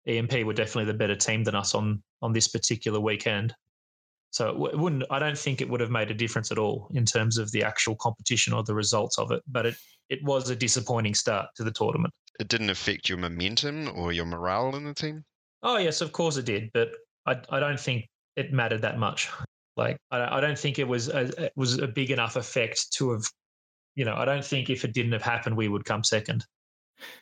[0.08, 3.54] EMP were definitely the better team than us on on this particular weekend.
[4.36, 5.04] So it, w- it wouldn't.
[5.10, 7.64] I don't think it would have made a difference at all in terms of the
[7.64, 9.42] actual competition or the results of it.
[9.48, 9.76] But it
[10.10, 12.14] it was a disappointing start to the tournament.
[12.38, 15.24] It didn't affect your momentum or your morale in the team.
[15.64, 16.90] Oh yes, of course it did, but
[17.26, 19.30] I I don't think it mattered that much.
[19.78, 22.92] Like I don't- I don't think it was a, it was a big enough effect
[22.96, 23.24] to have,
[23.96, 26.46] you know, I don't think if it didn't have happened we would come second.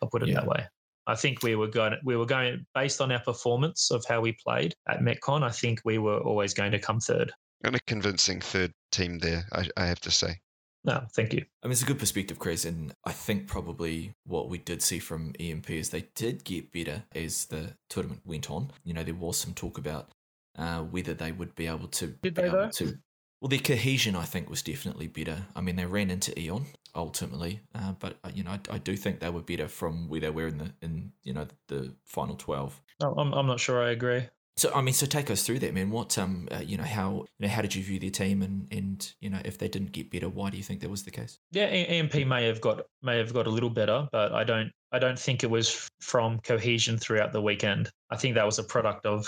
[0.02, 0.36] I'll put it Yeah.
[0.36, 0.66] that way.
[1.08, 4.38] I think we were going we were going based on our performance of how we
[4.46, 5.44] played at MechCon.
[5.44, 7.32] I think we were always going to come third.
[7.64, 10.40] And a convincing third team there, I, I have to say.
[10.86, 11.46] No, thank you.
[11.64, 15.00] I mean, it's a good perspective, Chris, and I think probably what we did see
[15.00, 18.72] from EMP is they did get better as the tournament went on.
[18.84, 20.10] You know, there was some talk about
[20.58, 22.08] uh, whether they would be able to.
[22.22, 22.70] Did they, though?
[22.70, 22.98] To,
[23.40, 25.38] well, their cohesion, I think, was definitely better.
[25.56, 28.96] I mean, they ran into Eon ultimately, uh, but uh, you know, I, I do
[28.96, 32.36] think they were better from where they were in the in you know the final
[32.36, 32.80] twelve.
[33.02, 34.28] No, I'm I'm not sure I agree.
[34.56, 35.90] So I mean, so take us through that, man.
[35.90, 38.68] What um, uh, you know, how you know, how did you view their team, and
[38.72, 41.12] and you know, if they didn't get better, why do you think that was the
[41.12, 41.40] case?
[41.52, 45.00] Yeah, EMP may have got may have got a little better, but I don't I
[45.00, 47.90] don't think it was from cohesion throughout the weekend.
[48.12, 49.28] I think that was a product of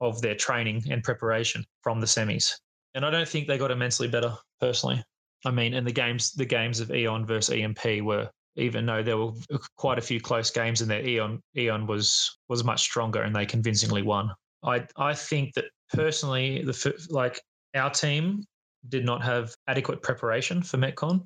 [0.00, 2.52] of their training and preparation from the semis.
[2.94, 5.02] And I don't think they got immensely better personally.
[5.44, 9.16] I mean, in the games the games of Eon versus EMP were even though there
[9.16, 9.32] were
[9.76, 13.46] quite a few close games in there, Eon Eon was was much stronger and they
[13.46, 14.30] convincingly won.
[14.64, 17.40] I I think that personally, the like
[17.74, 18.44] our team
[18.88, 21.24] did not have adequate preparation for MechCon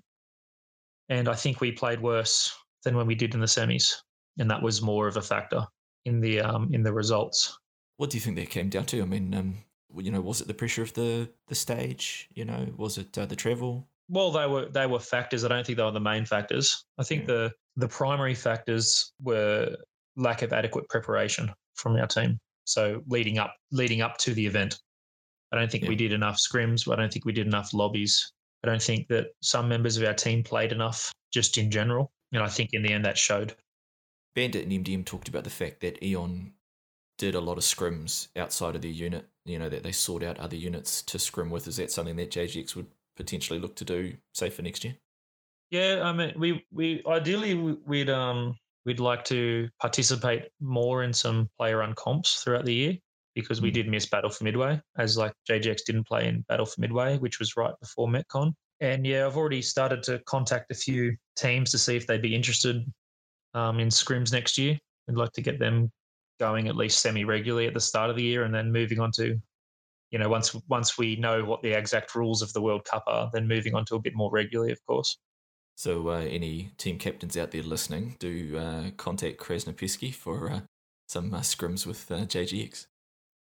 [1.09, 3.94] and I think we played worse than when we did in the semis,
[4.38, 5.64] and that was more of a factor
[6.05, 7.59] in the um, in the results.
[7.96, 9.02] What do you think that came down to?
[9.02, 9.59] I mean, um,
[9.96, 12.29] you know, was it the pressure of the the stage?
[12.35, 13.87] You know, was it uh, the travel?
[14.08, 15.44] Well, they were they were factors.
[15.44, 16.84] I don't think they were the main factors.
[16.98, 19.76] I think the the primary factors were
[20.16, 22.38] lack of adequate preparation from our team.
[22.64, 24.78] So leading up leading up to the event,
[25.52, 26.90] I don't think we did enough scrims.
[26.90, 28.32] I don't think we did enough lobbies.
[28.64, 32.10] I don't think that some members of our team played enough, just in general.
[32.32, 33.54] And I think in the end that showed.
[34.34, 36.52] Bandit and MDM talked about the fact that Eon
[37.18, 39.26] did a lot of scrims outside of their unit.
[39.44, 41.68] You know, that they sought out other units to scrim with.
[41.68, 44.94] Is that something that JGX would potentially look to do, say, for next year?
[45.70, 51.12] Yeah, I mean, we we ideally we- we'd um we'd like to participate more in
[51.12, 52.94] some player run comps throughout the year
[53.35, 53.74] because we Mm.
[53.74, 57.38] did miss Battle for Midway, as like JGX didn't play in Battle for Midway, which
[57.40, 58.52] was right before MechCon.
[58.81, 62.35] And yeah, I've already started to contact a few teams to see if they'd be
[62.35, 62.85] interested
[63.55, 64.79] um, in scrims next year.
[65.09, 65.90] We'd like to get them
[66.38, 69.11] going at least semi regularly at the start of the year, and then moving on
[69.16, 69.40] to,
[70.10, 73.30] you know, once once we know what the exact rules of the World Cup are,
[73.32, 75.18] then moving on to a bit more regularly, of course.
[75.76, 80.60] So, uh, any team captains out there listening, do uh, contact Krasnopisky for uh,
[81.06, 82.86] some uh, scrims with uh, JGX.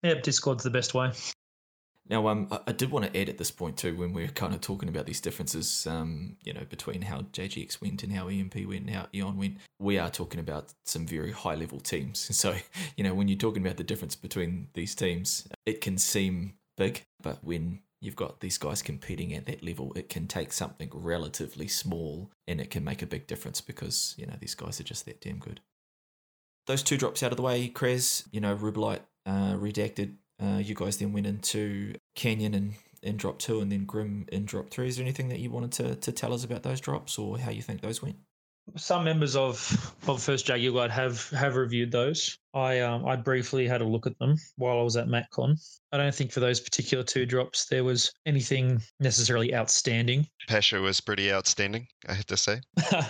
[0.02, 1.12] Yeah, Discord's the best way.
[2.08, 4.52] Now, um, I, did want to add at this point too, when we we're kind
[4.52, 8.56] of talking about these differences, um, you know, between how JGX went and how EMP
[8.66, 12.28] went and how Eon went, we are talking about some very high level teams.
[12.40, 12.56] So,
[12.96, 17.02] you know, when you're talking about the difference between these teams, it can seem big,
[17.22, 21.68] but when you've got these guys competing at that level, it can take something relatively
[21.68, 25.04] small and it can make a big difference because, you know, these guys are just
[25.04, 25.60] that damn good.
[26.66, 30.14] Those two drops out of the way, Krez, you know, Rubellite, uh, redacted.
[30.42, 34.44] Uh, you guys then went into Canyon and in drop two and then Grim in
[34.44, 34.88] drop three.
[34.88, 37.50] Is there anything that you wanted to, to tell us about those drops or how
[37.50, 38.16] you think those went?
[38.76, 42.38] Some members of of First Jaguar Guard have have reviewed those.
[42.54, 45.56] I um I briefly had a look at them while I was at MechCon.
[45.92, 50.26] I don't think for those particular two drops there was anything necessarily outstanding.
[50.46, 52.60] Pasha was pretty outstanding, I have to say.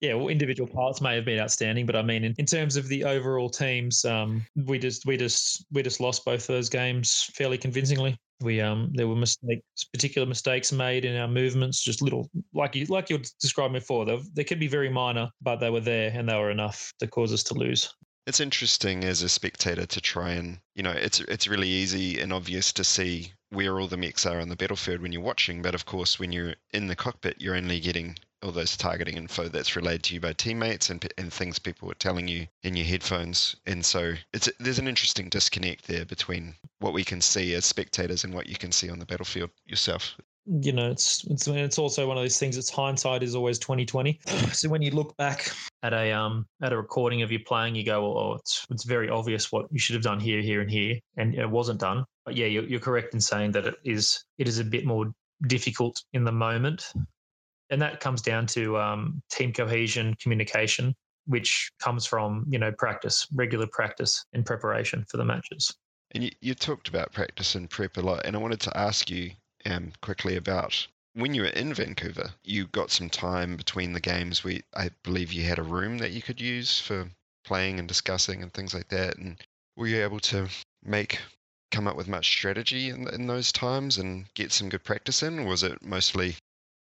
[0.00, 2.88] yeah, well, individual parts may have been outstanding, but I mean, in, in terms of
[2.88, 7.58] the overall teams, um, we just we just we just lost both those games fairly
[7.58, 8.16] convincingly.
[8.40, 12.86] We um there were mistakes, particular mistakes made in our movements, just little like you
[12.86, 14.06] like you described before.
[14.06, 17.06] They they could be very minor, but they were there and they were enough to
[17.06, 17.92] cause us to lose.
[18.26, 22.32] It's interesting as a spectator to try and you know it's it's really easy and
[22.32, 25.74] obvious to see where all the mechs are on the battlefield when you're watching, but
[25.74, 29.76] of course when you're in the cockpit, you're only getting all those targeting info that's
[29.76, 33.56] relayed to you by teammates and, and things people were telling you in your headphones.
[33.66, 38.24] And so it's there's an interesting disconnect there between what we can see as spectators
[38.24, 40.16] and what you can see on the battlefield yourself.
[40.46, 42.56] You know, it's it's it's also one of those things.
[42.56, 44.18] It's hindsight is always twenty twenty.
[44.52, 47.84] So when you look back at a um at a recording of you playing, you
[47.84, 50.98] go, oh, it's it's very obvious what you should have done here, here, and here,
[51.18, 52.04] and it wasn't done.
[52.30, 55.12] But yeah, you're, you're correct in saying that it is it is a bit more
[55.48, 56.92] difficult in the moment
[57.70, 60.94] and that comes down to um, team cohesion, communication,
[61.26, 65.74] which comes from you know practice, regular practice and preparation for the matches.
[66.12, 69.10] And you, you talked about practice and prep a lot, and I wanted to ask
[69.10, 69.32] you
[69.66, 72.30] um, quickly about when you were in Vancouver.
[72.44, 74.44] You got some time between the games.
[74.44, 77.08] We, I believe, you had a room that you could use for
[77.44, 79.16] playing and discussing and things like that.
[79.16, 79.36] And
[79.76, 80.48] were you able to
[80.82, 81.20] make
[81.70, 85.38] come up with much strategy in, in those times and get some good practice in?
[85.38, 86.36] Or was it mostly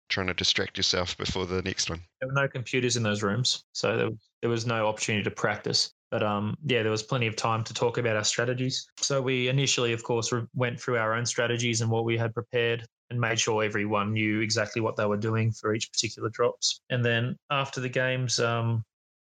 [0.09, 2.01] trying to distract yourself before the next one.
[2.19, 4.09] There were no computers in those rooms, so there,
[4.41, 5.91] there was no opportunity to practice.
[6.11, 8.87] But um, yeah, there was plenty of time to talk about our strategies.
[8.97, 12.85] So we initially, of course, went through our own strategies and what we had prepared
[13.09, 16.81] and made sure everyone knew exactly what they were doing for each particular drops.
[16.89, 18.83] And then after the games, um,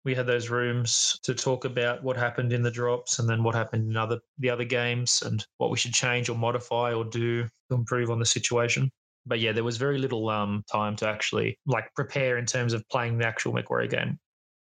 [0.07, 3.55] we had those rooms to talk about what happened in the drops and then what
[3.55, 7.43] happened in other the other games and what we should change or modify or do
[7.43, 8.91] to improve on the situation
[9.27, 12.89] but yeah, there was very little um, time to actually like prepare in terms of
[12.89, 14.19] playing the actual MechWarrior game.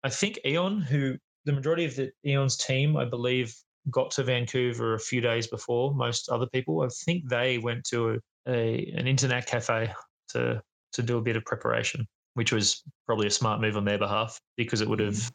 [0.03, 3.55] I think Eon, who the majority of the Eon's team, I believe,
[3.89, 6.81] got to Vancouver a few days before most other people.
[6.81, 9.91] I think they went to a, a an internet cafe
[10.29, 10.61] to
[10.91, 14.39] to do a bit of preparation, which was probably a smart move on their behalf
[14.57, 15.31] because it would have mm.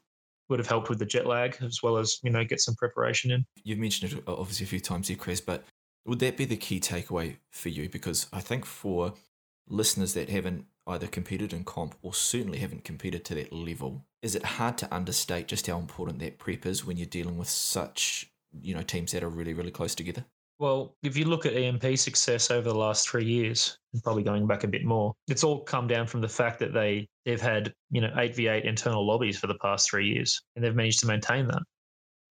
[0.49, 3.31] would have helped with the jet lag as well as you know get some preparation
[3.31, 3.45] in.
[3.65, 5.65] You've mentioned it obviously a few times here, Chris, but
[6.07, 7.89] would that be the key takeaway for you?
[7.89, 9.15] Because I think for
[9.67, 14.35] listeners that haven't either competed in comp or certainly haven't competed to that level, is
[14.35, 18.31] it hard to understate just how important that prep is when you're dealing with such,
[18.61, 20.25] you know, teams that are really, really close together?
[20.59, 24.47] Well, if you look at EMP success over the last three years, and probably going
[24.47, 27.73] back a bit more, it's all come down from the fact that they they've had
[27.91, 31.01] you know eight v eight internal lobbies for the past three years, and they've managed
[31.01, 31.63] to maintain that.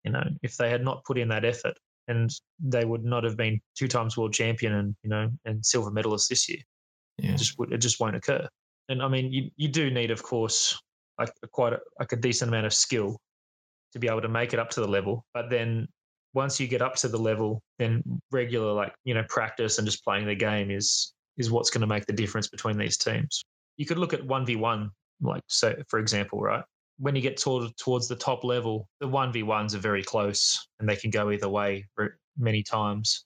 [0.05, 1.77] You know, if they had not put in that effort,
[2.09, 5.91] and they would not have been two times world champion and you know and silver
[5.91, 6.61] medalist this year.
[7.18, 7.33] Yeah.
[7.33, 8.47] It just would it just won't occur.
[8.89, 10.81] And I mean, you you do need, of course,
[11.18, 13.20] like a, quite a, like a decent amount of skill
[13.93, 15.25] to be able to make it up to the level.
[15.35, 15.89] But then
[16.35, 20.05] once you get up to the level, then regular like you know practice and just
[20.05, 23.45] playing the game is is what's going to make the difference between these teams.
[23.76, 26.64] You could look at one v one, like so for example, right?
[26.99, 30.95] when you get toward, towards the top level, the 1v1s are very close and they
[30.95, 31.85] can go either way
[32.39, 33.24] many times.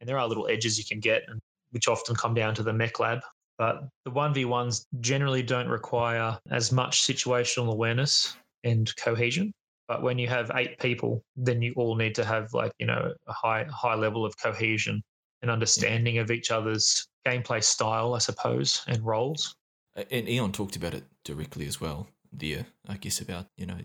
[0.00, 1.22] And there are little edges you can get,
[1.70, 3.20] which often come down to the mech lab.
[3.56, 9.52] But the 1v1s generally don't require as much situational awareness and cohesion.
[9.86, 13.12] But when you have eight people, then you all need to have like, you know,
[13.26, 15.02] a high high level of cohesion
[15.42, 19.54] and understanding of each other's gameplay style, I suppose, and roles.
[20.10, 22.08] And Eon talked about it directly as well
[22.38, 23.78] there, I guess, about you know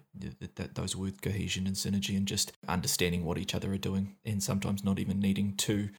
[0.55, 4.41] that those words cohesion and synergy and just understanding what each other are doing, and
[4.41, 5.89] sometimes not even needing to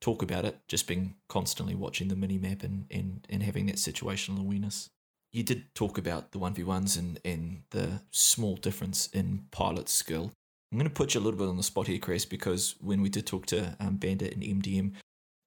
[0.00, 3.76] talk about it, just being constantly watching the mini map and and and having that
[3.76, 4.90] situational awareness.
[5.32, 9.88] You did talk about the one v ones and and the small difference in pilot
[9.88, 10.32] skill.
[10.72, 13.02] I'm going to put you a little bit on the spot here, Chris, because when
[13.02, 14.92] we did talk to um, Bandit and MDM,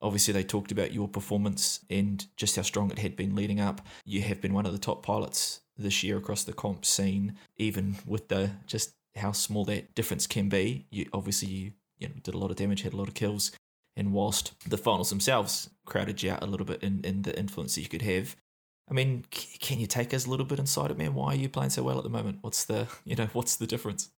[0.03, 3.79] Obviously, they talked about your performance and just how strong it had been leading up.
[4.03, 7.95] You have been one of the top pilots this year across the comp scene, even
[8.05, 10.87] with the just how small that difference can be.
[10.91, 13.53] You obviously you, you know, did a lot of damage, had a lot of kills,
[13.95, 17.75] and whilst the finals themselves crowded you out a little bit in, in the influence
[17.75, 18.35] that you could have.
[18.89, 21.13] I mean, can you take us a little bit inside it, man?
[21.13, 22.39] Why are you playing so well at the moment?
[22.41, 24.11] What's the you know what's the difference?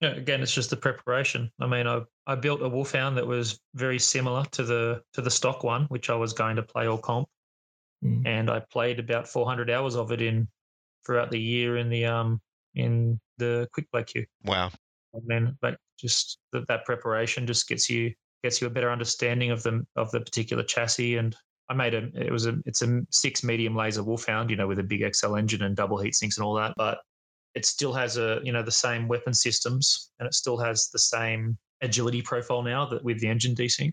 [0.00, 1.50] Yeah, again, it's just the preparation.
[1.60, 5.30] I mean, I I built a wolfhound that was very similar to the to the
[5.30, 7.28] stock one, which I was going to play all comp,
[8.04, 8.26] mm.
[8.26, 10.48] and I played about 400 hours of it in
[11.06, 12.40] throughout the year in the um
[12.74, 14.26] in the quick play queue.
[14.44, 14.70] Wow.
[15.12, 19.50] And then like just that, that preparation just gets you gets you a better understanding
[19.50, 21.36] of the of the particular chassis and
[21.70, 24.80] I made a it was a it's a six medium laser wolfhound, you know, with
[24.80, 26.98] a big XL engine and double heat sinks and all that, but
[27.54, 30.98] it still has a you know the same weapon systems and it still has the
[30.98, 33.92] same agility profile now that with the engine desync.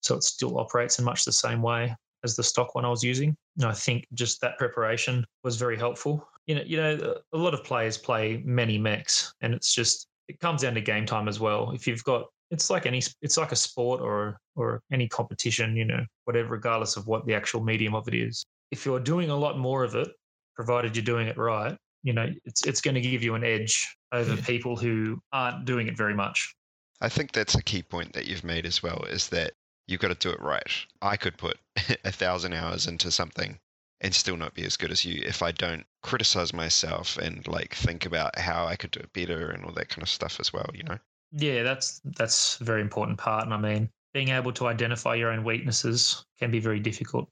[0.00, 3.04] So it still operates in much the same way as the stock one I was
[3.04, 3.36] using.
[3.58, 6.26] And I think just that preparation was very helpful.
[6.46, 10.40] You know, you know, a lot of players play many mechs, and it's just it
[10.40, 11.72] comes down to game time as well.
[11.72, 15.84] If you've got it's like any it's like a sport or or any competition, you
[15.84, 18.44] know, whatever, regardless of what the actual medium of it is.
[18.70, 20.08] If you're doing a lot more of it,
[20.56, 23.96] provided you're doing it right, you know, it's it's going to give you an edge
[24.12, 24.42] over Yeah.
[24.44, 26.54] people who aren't doing it very much.
[27.00, 29.54] I think that's a key point that you've made as well is that
[29.88, 30.70] you've got to do it right.
[31.02, 31.58] I could put
[32.04, 33.58] a thousand hours into something
[34.00, 37.74] and still not be as good as you if I don't criticize myself and like
[37.74, 40.52] think about how I could do it better and all that kind of stuff as
[40.52, 40.98] well, you know?
[41.32, 43.44] Yeah, that's that's a very important part.
[43.44, 47.28] And I mean, being able to identify your own weaknesses can be very difficult.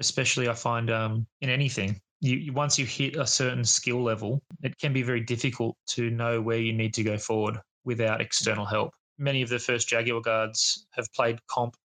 [0.00, 4.76] Especially, I find um, in anything, you, once you hit a certain skill level, it
[4.78, 8.92] can be very difficult to know where you need to go forward without external help.
[9.18, 11.76] Many of the first Jaguar guards have played comp,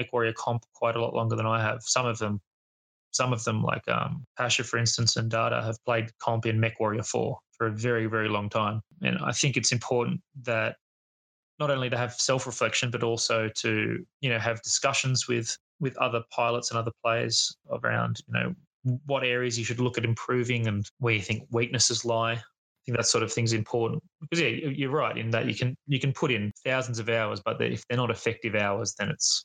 [0.00, 1.82] MechWarrior comp, quite a lot longer than I have.
[1.82, 2.40] Some of them,
[3.16, 7.06] some of them like um, Pasha, for instance, and Data have played comp in MechWarrior
[7.06, 8.80] 4 for a very, very long time.
[9.02, 10.76] And I think it's important that
[11.58, 16.22] not only to have self-reflection, but also to you know have discussions with with other
[16.30, 18.54] pilots and other players around you know
[19.06, 22.32] what areas you should look at improving and where you think weaknesses lie.
[22.34, 22.42] I
[22.84, 25.74] think that sort of thing's important because yeah, you- you're right in that you can
[25.86, 29.44] you can put in thousands of hours, but if they're not effective hours, then it's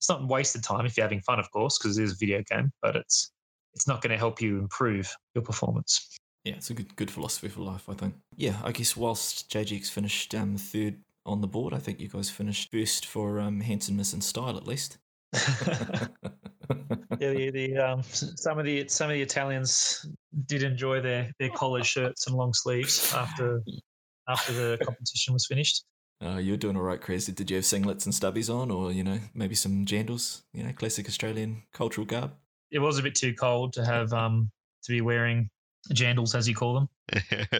[0.00, 2.42] it's not wasted time if you're having fun, of course, because it is a video
[2.50, 3.32] game, but it's
[3.74, 6.16] it's not going to help you improve your performance.
[6.44, 8.14] Yeah, it's a good good philosophy for life, I think.
[8.34, 10.96] Yeah, I guess whilst JGX finished um, third
[11.26, 14.66] on the board, I think you guys finished first for um, handsomeness and style at
[14.66, 14.96] least.
[15.34, 16.08] yeah,
[17.18, 20.06] the, the um, some of the some of the Italians
[20.46, 23.62] did enjoy their their collared shirts and long sleeves after
[24.30, 25.84] after the competition was finished.
[26.22, 27.26] Uh, you're doing all right, Chris.
[27.26, 30.42] Did you have singlets and stubbies on, or you know, maybe some jandals?
[30.52, 32.32] You know, classic Australian cultural garb.
[32.70, 34.50] It was a bit too cold to have um
[34.84, 35.48] to be wearing
[35.92, 36.88] jandals as you call them.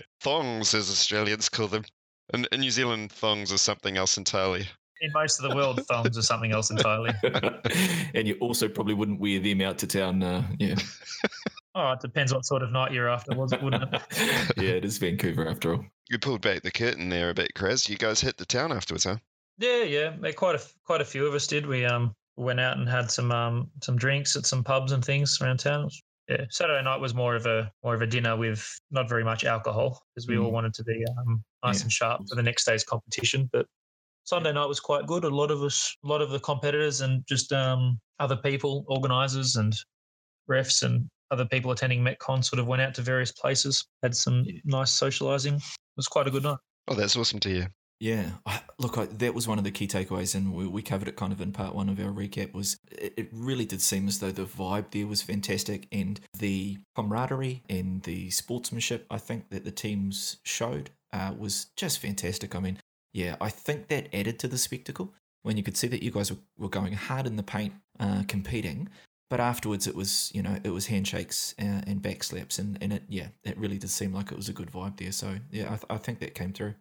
[0.21, 1.85] thongs, as Australians call them.
[2.35, 4.67] In, in New Zealand, thongs are something else entirely.
[5.01, 7.13] In most of the world, thongs are something else entirely.
[8.15, 10.23] and you also probably wouldn't wear them out to town.
[10.23, 10.77] Uh, yeah,
[11.75, 13.63] Oh, it depends what sort of night you're after, was it?
[13.63, 14.03] Wouldn't it?
[14.57, 15.85] yeah, it is Vancouver after all.
[16.09, 17.89] You pulled back the curtain there a bit, Kraz.
[17.89, 19.17] You guys hit the town afterwards, huh?
[19.59, 20.17] Yeah, yeah.
[20.23, 21.67] yeah, Quite a quite a few of us did.
[21.67, 25.41] We um went out and had some um some drinks at some pubs and things
[25.41, 25.85] around town.
[25.85, 29.23] Was- Yeah, Saturday night was more of a more of a dinner with not very
[29.25, 30.53] much alcohol because we all Mm.
[30.53, 31.83] wanted to be um, nice Yeah.
[31.85, 33.49] and sharp for the next day's competition.
[33.53, 33.67] But
[34.25, 35.23] Sunday night was quite good.
[35.25, 39.55] A lot of us, a lot of the competitors and just um other people, organisers
[39.57, 39.73] and
[40.49, 44.45] refs and other people attending MechCon sort of went out to various places, had some
[44.65, 45.57] nice socialising.
[45.57, 46.59] It was quite a good night.
[46.89, 47.71] Oh, that's awesome to hear.
[48.01, 51.07] Yeah, I, look, I, that was one of the key takeaways, and we, we covered
[51.07, 52.55] it kind of in part one of our recap.
[52.55, 56.79] Was it, it really did seem as though the vibe there was fantastic, and the
[56.97, 62.55] camaraderie and the sportsmanship I think that the teams showed uh, was just fantastic.
[62.55, 62.79] I mean,
[63.13, 65.13] yeah, I think that added to the spectacle
[65.43, 68.23] when you could see that you guys were, were going hard in the paint, uh,
[68.29, 68.89] competing,
[69.31, 73.05] but afterwards it was you know it was handshakes and back slaps, and and it
[73.09, 75.13] yeah, it really did seem like it was a good vibe there.
[75.13, 76.75] So yeah, I, th- I think that came through.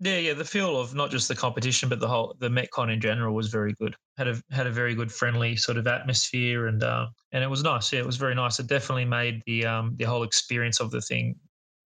[0.00, 0.34] Yeah, yeah.
[0.34, 3.48] The feel of not just the competition, but the whole the MechCon in general was
[3.48, 3.94] very good.
[4.16, 7.62] Had a had a very good, friendly sort of atmosphere, and uh, and it was
[7.62, 7.92] nice.
[7.92, 8.58] Yeah, it was very nice.
[8.58, 11.38] It definitely made the um the whole experience of the thing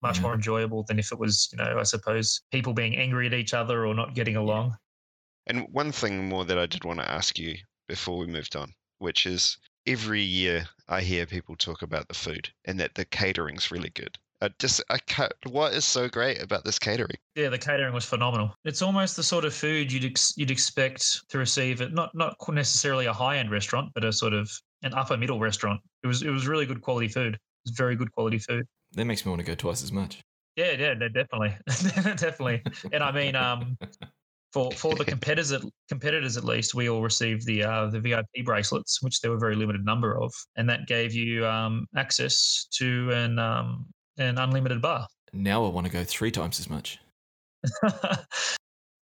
[0.02, 0.22] much Yeah.
[0.22, 3.54] more enjoyable than if it was, you know, I suppose people being angry at each
[3.54, 4.76] other or not getting along.
[5.46, 7.56] And one thing more that I did want to ask you
[7.88, 9.56] before we moved on, which is
[9.86, 14.18] every year I hear people talk about the food and that the catering's really good.
[14.40, 17.16] I just, I can't, what is so great about this catering?
[17.34, 18.54] Yeah, the catering was phenomenal.
[18.64, 22.36] It's almost the sort of food you'd ex- you'd expect to receive at not not
[22.48, 24.50] necessarily a high end restaurant, but a sort of
[24.82, 25.80] an upper middle restaurant.
[26.02, 27.34] It was it was really good quality food.
[27.34, 28.66] It was very good quality food.
[28.92, 30.22] That makes me want to go twice as much.
[30.56, 32.62] Yeah, yeah, no, definitely, definitely.
[32.92, 33.76] And I mean, um,
[34.54, 38.44] for for the competitors at competitors at least, we all received the uh, the VIP
[38.44, 42.66] bracelets, which there were a very limited number of, and that gave you um, access
[42.78, 43.84] to an um,
[44.16, 45.06] an unlimited bar.
[45.32, 46.98] Now I want to go three times as much.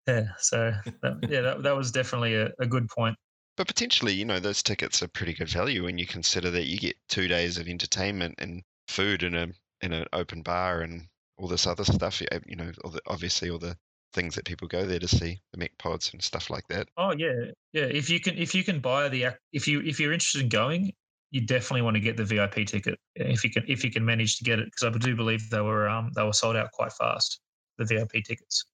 [0.07, 3.15] yeah, so that, yeah, that, that was definitely a, a good point.
[3.55, 6.77] But potentially, you know, those tickets are pretty good value when you consider that you
[6.77, 9.47] get two days of entertainment and food in a
[9.81, 12.19] in an open bar and all this other stuff.
[12.19, 13.77] You you know, all the, obviously all the
[14.17, 16.89] things that people go there to see, the mech pods and stuff like that.
[16.97, 17.83] Oh yeah, yeah.
[17.83, 20.91] If you can, if you can buy the, if you if you're interested in going,
[21.29, 24.37] you definitely want to get the VIP ticket if you can if you can manage
[24.37, 26.93] to get it because I do believe they were um they were sold out quite
[26.93, 27.39] fast.
[27.77, 28.65] The VIP tickets,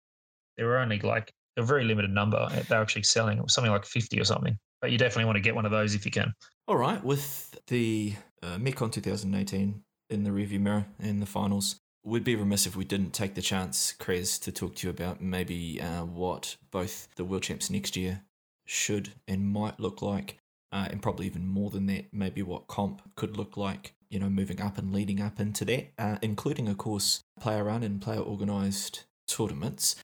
[0.57, 2.47] they were only like a very limited number.
[2.69, 4.57] They're actually selling it was something like fifty or something.
[4.81, 6.33] But you definitely want to get one of those if you can.
[6.67, 12.23] All right, with the uh, MechCon 2018 in the rearview mirror in the finals, we'd
[12.23, 15.81] be remiss if we didn't take the chance, Krez, to talk to you about maybe
[15.81, 18.21] uh, what both the World Champs next year
[18.65, 20.37] should and might look like,
[20.71, 24.29] uh, and probably even more than that, maybe what comp could look like, you know,
[24.29, 28.21] moving up and leading up into that, uh, including, of course, player run and player
[28.21, 29.95] organised tournaments.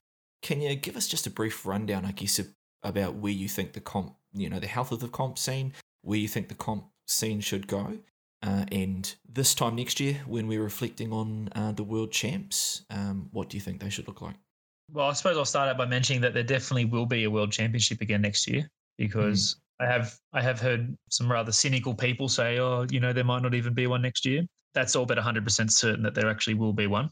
[0.42, 2.40] Can you give us just a brief rundown, I guess,
[2.82, 6.18] about where you think the comp, you know, the health of the comp scene, where
[6.18, 7.98] you think the comp scene should go,
[8.42, 13.28] uh, and this time next year, when we're reflecting on uh, the world champs, um,
[13.32, 14.36] what do you think they should look like?
[14.92, 17.52] Well, I suppose I'll start out by mentioning that there definitely will be a world
[17.52, 18.68] championship again next year
[18.98, 19.84] because mm.
[19.84, 23.42] I have I have heard some rather cynical people say, oh, you know, there might
[23.42, 24.42] not even be one next year.
[24.74, 27.10] That's all but 100% certain that there actually will be one.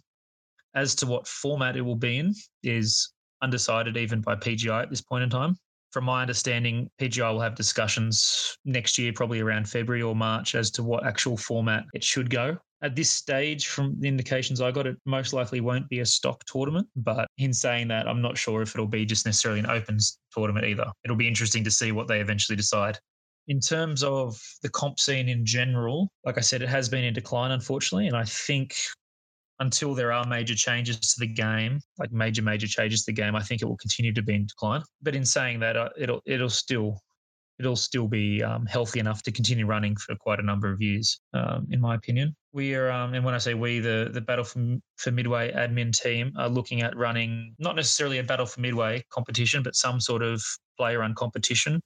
[0.74, 3.12] As to what format it will be in is
[3.43, 5.57] undecided even by PGI at this point in time.
[5.93, 10.70] From my understanding, PGI will have discussions next year, probably around February or March, as
[10.72, 12.59] to what actual format it should go.
[12.82, 16.45] At this stage, from the indications I got, it most likely won't be a stock
[16.45, 16.86] tournament.
[16.95, 20.66] But in saying that, I'm not sure if it'll be just necessarily an opens tournament
[20.66, 20.86] either.
[21.05, 22.99] It'll be interesting to see what they eventually decide.
[23.49, 27.14] In terms of the comp scene in general, like I said, it has been in
[27.14, 28.07] decline, unfortunately.
[28.07, 28.76] And I think
[29.61, 33.35] until there are major changes to the game, like major major changes to the game,
[33.35, 34.83] I think it will continue to be in decline.
[35.03, 37.01] But in saying that, uh, it'll it'll still
[37.59, 41.21] it'll still be um, healthy enough to continue running for quite a number of years,
[41.35, 42.35] um, in my opinion.
[42.53, 45.93] We are, um, and when I say we, the the Battle for, for Midway admin
[45.93, 50.23] team are looking at running not necessarily a Battle for Midway competition, but some sort
[50.23, 50.43] of
[50.79, 51.81] player run competition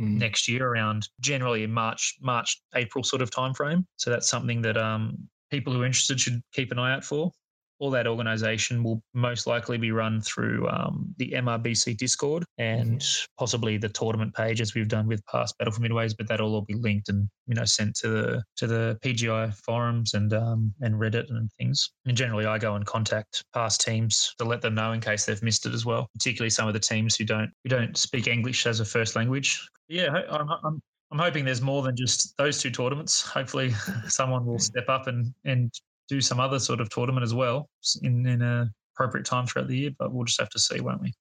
[0.00, 0.18] mm.
[0.18, 3.84] next year around generally in March, March, April sort of timeframe.
[3.96, 7.32] So that's something that um, people who are interested should keep an eye out for
[7.80, 13.24] all that organization will most likely be run through um, the MRBC Discord and mm-hmm.
[13.38, 16.60] possibly the tournament page as we've done with past Battle for Midways, but that'll all
[16.60, 20.94] be linked and you know sent to the to the PGI forums and um, and
[20.94, 21.90] Reddit and things.
[22.04, 25.42] And generally, I go and contact past teams to let them know in case they've
[25.42, 28.66] missed it as well, particularly some of the teams who don't who don't speak English
[28.66, 29.66] as a first language.
[29.88, 30.82] Yeah, I'm, I'm
[31.12, 33.20] I'm hoping there's more than just those two tournaments.
[33.22, 33.74] Hopefully,
[34.06, 35.72] someone will step up and and
[36.08, 37.68] do some other sort of tournament as well
[38.02, 39.90] in in a appropriate time throughout the year.
[39.98, 41.12] But we'll just have to see, won't we?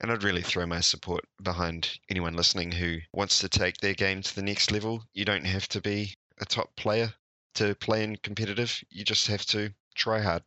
[0.00, 4.22] And I'd really throw my support behind anyone listening who wants to take their game
[4.22, 5.04] to the next level.
[5.14, 7.12] You don't have to be a top player
[7.54, 8.82] to play in competitive.
[8.90, 10.42] You just have to try hard.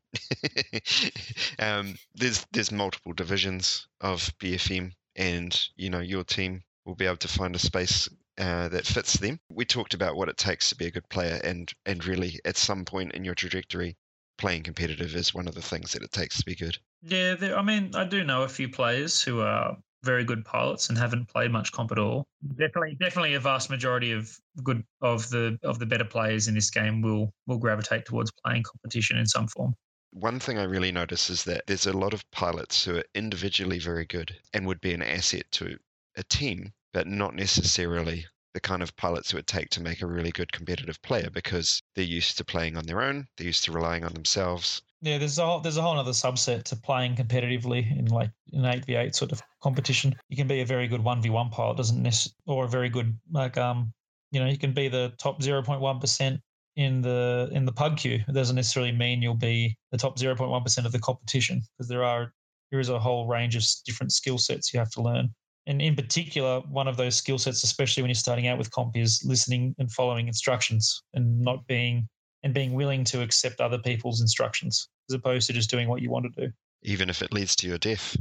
[1.60, 7.18] um, there's there's multiple divisions of BFM, and you know your team will be able
[7.18, 9.40] to find a space uh, that fits them.
[9.50, 12.58] We talked about what it takes to be a good player, and and really, at
[12.58, 13.98] some point in your trajectory,
[14.38, 16.78] playing competitive is one of the things that it takes to be good.
[17.02, 20.90] Yeah, there, I mean, I do know a few players who are very good pilots
[20.90, 22.28] and haven't played much comp at all.
[22.58, 26.70] Definitely, definitely, a vast majority of good of the of the better players in this
[26.70, 29.74] game will will gravitate towards playing competition in some form.
[30.12, 33.80] One thing I really notice is that there's a lot of pilots who are individually
[33.80, 35.78] very good and would be an asset to
[36.16, 38.26] a team, but not necessarily
[38.56, 41.80] the kind of pilots it would take to make a really good competitive player because
[41.95, 44.82] they're used to playing on their own, they're used to relying on themselves.
[45.04, 48.66] Yeah, there's a whole, there's a whole other subset to playing competitively in like an
[48.66, 50.16] eight v eight sort of competition.
[50.30, 52.89] You can be a very good one v one pilot, doesn't necessarily, or a very
[52.89, 53.93] good like um,
[54.32, 56.41] you know, you can be the top zero point one percent
[56.78, 58.24] in the in the pug queue.
[58.28, 61.62] It doesn't necessarily mean you'll be the top zero point one percent of the competition
[61.78, 62.34] because there are
[62.72, 65.30] there is a whole range of different skill sets you have to learn
[65.68, 68.95] and in particular, one of those skill sets, especially when you're starting out with comp,
[68.95, 72.07] is listening and following instructions and not being
[72.43, 76.09] and being willing to accept other people's instructions as opposed to just doing what you
[76.09, 76.51] want to do.
[76.84, 78.15] Even if it leads to your death.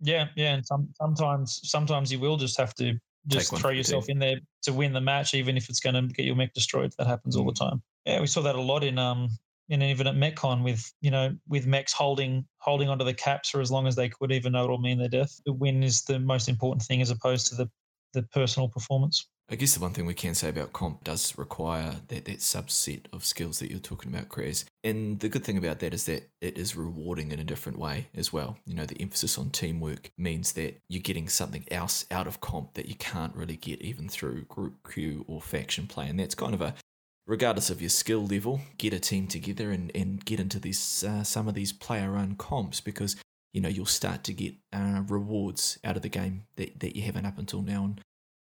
[0.00, 4.18] Yeah, yeah, and some, sometimes sometimes you will just have to just throw yourself in
[4.18, 6.92] there to win the match, even if it's going to get your mech destroyed.
[6.98, 7.70] That happens all the mm.
[7.70, 7.82] time.
[8.04, 9.30] Yeah, we saw that a lot in um
[9.70, 13.60] in even at MechCon with you know with mechs holding holding onto the caps for
[13.60, 15.40] as long as they could, even though it'll mean their death.
[15.46, 17.70] The win is the most important thing as opposed to the
[18.12, 19.26] the personal performance.
[19.52, 23.06] I guess the one thing we can say about comp does require that, that subset
[23.12, 24.64] of skills that you're talking about, Chris.
[24.84, 28.06] And the good thing about that is that it is rewarding in a different way
[28.14, 28.58] as well.
[28.64, 32.74] You know, the emphasis on teamwork means that you're getting something else out of comp
[32.74, 36.08] that you can't really get even through group queue or faction play.
[36.08, 36.74] And that's kind of a
[37.30, 41.22] regardless of your skill level, get a team together and, and get into these uh,
[41.22, 43.14] some of these player run comps because
[43.52, 47.02] you know you'll start to get uh, rewards out of the game that, that you
[47.02, 47.84] haven't up until now.
[47.84, 48.00] And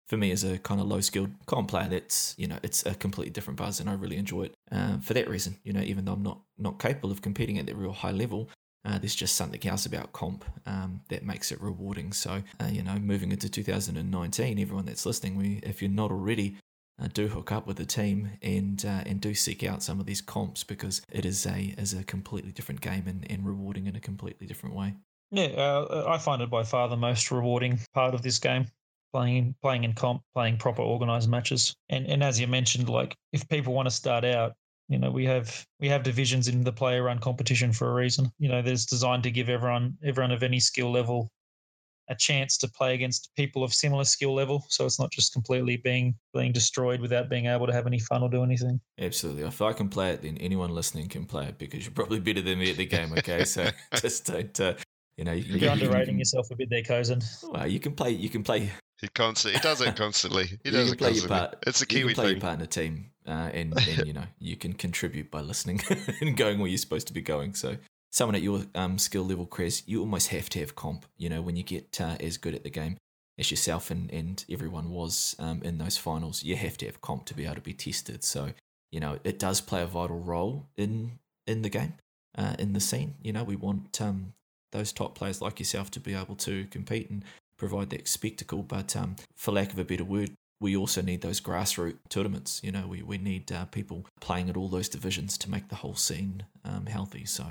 [0.09, 2.95] for me, as a kind of low skilled comp player, that's you know it's a
[2.95, 5.59] completely different buzz, and I really enjoy it uh, for that reason.
[5.64, 8.49] You know, even though I'm not not capable of competing at that real high level.
[8.84, 12.12] Uh, there's just something else about comp um, that makes it rewarding.
[12.12, 16.57] So, uh, you know, moving into 2019, everyone that's listening, we, if you're not already
[17.01, 20.07] uh, do hook up with the team and uh, and do seek out some of
[20.07, 23.97] these comps because it is a is a completely different game and, and rewarding in
[23.97, 24.94] a completely different way.
[25.30, 28.66] Yeah, uh, I find it by far the most rewarding part of this game.
[29.12, 33.49] Playing playing in comp, playing proper organized matches, and and as you mentioned, like if
[33.49, 34.53] people want to start out
[34.88, 38.30] You know, we have we have divisions in the player run competition for a reason.
[38.38, 41.28] You know, there's designed to give everyone everyone of any skill level
[42.09, 44.64] a chance to play against people of similar skill level.
[44.68, 48.22] So it's not just completely being being destroyed without being able to have any fun
[48.22, 48.80] or do anything.
[48.98, 49.42] Absolutely.
[49.42, 52.42] If I can play it, then anyone listening can play it because you're probably better
[52.42, 53.12] than me at the game.
[53.18, 54.61] Okay, so just don't.
[54.61, 54.74] Uh,
[55.16, 57.22] you know, you can You're you can- underrating yourself a bit there, Cozen.
[57.50, 58.11] Well, you can play.
[58.11, 58.70] You can play.
[58.98, 60.46] He constant, he does it constantly.
[60.64, 61.28] He does can it play your constantly.
[61.28, 61.64] part.
[61.66, 62.32] It's a you can play thing.
[62.32, 65.82] your part in a team, uh, and, and you know you can contribute by listening
[66.22, 67.52] and going where you're supposed to be going.
[67.52, 67.76] So,
[68.17, 71.05] someone at your um, skill level, Chris, you almost have to have comp.
[71.19, 72.97] You know, when you get uh, as good at the game
[73.39, 77.27] as yourself and and everyone was um, in those finals, you have to have comp
[77.27, 78.25] to be able to be tested.
[78.25, 78.53] So,
[78.91, 81.93] you know, it does play a vital role in in the game,
[82.39, 83.14] uh, in the scene.
[83.23, 84.33] You know, we want um,
[84.73, 87.23] those top players like yourself to be able to compete and
[87.59, 88.62] provide that spectacle.
[88.62, 92.62] But um, for lack of a better word, we also need those grassroots tournaments.
[92.64, 95.77] You know, we, we need uh, people playing at all those divisions to make the
[95.77, 97.27] whole scene um, healthy.
[97.27, 97.45] So,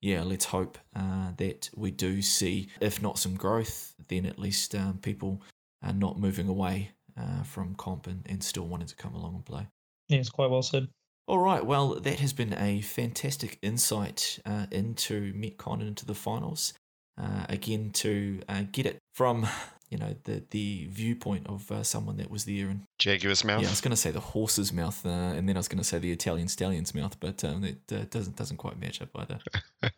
[0.00, 4.74] yeah, let's hope uh, that we do see, if not some growth, then at least
[4.74, 5.42] um, people
[5.82, 9.44] are not moving away uh, from comp and, and still wanting to come along and
[9.44, 9.66] play.
[10.08, 10.88] Yeah, it's quite well said.
[11.26, 16.14] All right, well, that has been a fantastic insight uh, into MechCon and into the
[16.14, 16.72] finals.
[17.20, 19.46] Uh, again, to uh, get it from
[19.90, 23.62] you know the the viewpoint of uh, someone that was there, and Jaguar's mouth.
[23.62, 25.78] yeah, I was going to say the horse's mouth, uh, and then I was going
[25.78, 29.08] to say the Italian stallion's mouth, but um, it uh, doesn't doesn't quite match up
[29.16, 29.38] either.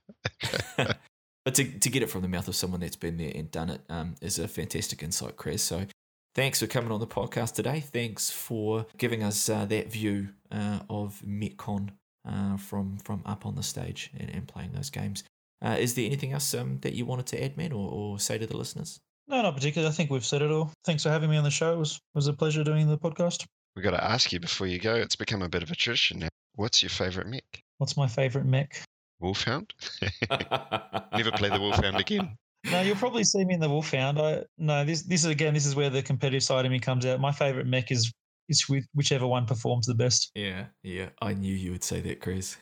[1.44, 3.70] but to to get it from the mouth of someone that's been there and done
[3.70, 5.62] it um, is a fantastic insight, Chris.
[5.62, 5.86] So
[6.34, 7.80] thanks for coming on the podcast today.
[7.80, 11.90] Thanks for giving us uh, that view uh, of MechCon
[12.28, 15.24] uh, from from up on the stage and, and playing those games.
[15.62, 18.38] Uh, is there anything else um, that you wanted to add, man, or, or say
[18.38, 19.00] to the listeners?
[19.30, 19.88] No, not particularly.
[19.88, 20.72] I think we've said it all.
[20.84, 21.72] Thanks for having me on the show.
[21.72, 23.46] It was, was a pleasure doing the podcast.
[23.76, 24.96] We've got to ask you before you go.
[24.96, 26.28] It's become a bit of a tradition now.
[26.56, 27.62] What's your favorite mech?
[27.78, 28.82] What's my favorite mech?
[29.20, 29.72] Wolfhound?
[31.12, 32.36] Never play the Wolfhound again.
[32.70, 34.20] No, you'll probably see me in the Wolfhound.
[34.20, 37.06] I no, this this is again, this is where the competitive side of me comes
[37.06, 37.20] out.
[37.20, 38.12] My favorite mech is
[38.48, 40.30] is with whichever one performs the best.
[40.34, 41.10] Yeah, yeah.
[41.22, 42.56] I knew you would say that, Chris.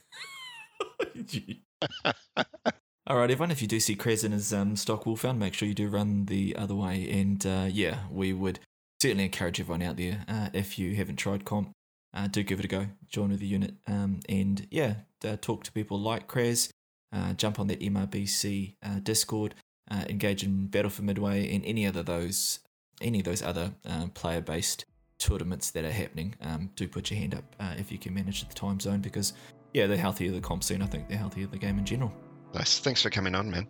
[3.09, 3.51] All right, everyone.
[3.51, 6.27] If you do see Krez in his um, stock wolfhound, make sure you do run
[6.27, 7.09] the other way.
[7.11, 8.61] And uh, yeah, we would
[9.01, 11.71] certainly encourage everyone out there uh, if you haven't tried comp,
[12.13, 12.89] uh, do give it a go.
[13.09, 16.69] Join with the unit, um, and yeah, uh, talk to people like Krez.
[17.11, 19.55] Uh, jump on that MRBC uh, Discord.
[19.91, 22.59] Engage in Battle for Midway and any other those
[23.01, 23.73] any of those other
[24.13, 24.85] player-based
[25.19, 26.35] tournaments that are happening.
[26.43, 29.33] Um, do put your hand up if you can manage the time zone because
[29.73, 32.13] yeah, the healthier the comp scene, I think the healthier the game in general.
[32.55, 32.79] Nice.
[32.81, 33.67] Thanks for coming on, man.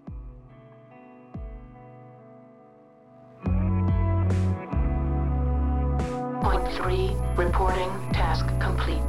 [6.42, 9.02] Point three, reporting task complete.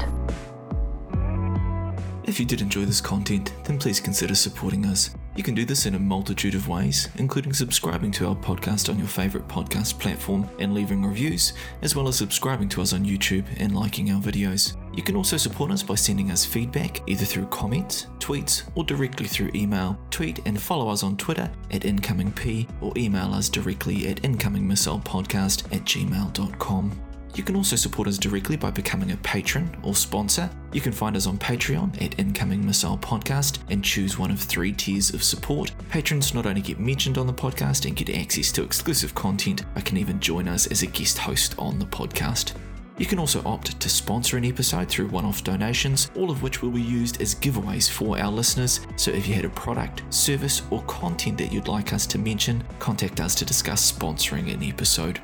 [2.25, 5.09] If you did enjoy this content, then please consider supporting us.
[5.35, 8.99] You can do this in a multitude of ways, including subscribing to our podcast on
[8.99, 13.45] your favourite podcast platform and leaving reviews, as well as subscribing to us on YouTube
[13.57, 14.75] and liking our videos.
[14.99, 19.27] You can also support us by sending us feedback either through comments, tweets, or directly
[19.27, 19.97] through email.
[20.11, 25.85] Tweet and follow us on Twitter at IncomingP or email us directly at incomingmissilepodcast at
[25.85, 27.01] gmail.com.
[27.33, 30.49] You can also support us directly by becoming a patron or sponsor.
[30.73, 34.73] You can find us on Patreon at Incoming Missile Podcast and choose one of three
[34.73, 35.71] tiers of support.
[35.87, 39.85] Patrons not only get mentioned on the podcast and get access to exclusive content, but
[39.85, 42.53] can even join us as a guest host on the podcast.
[42.99, 46.61] You can also opt to sponsor an episode through one off donations, all of which
[46.61, 48.81] will be used as giveaways for our listeners.
[48.97, 52.61] So if you had a product, service, or content that you'd like us to mention,
[52.79, 55.21] contact us to discuss sponsoring an episode.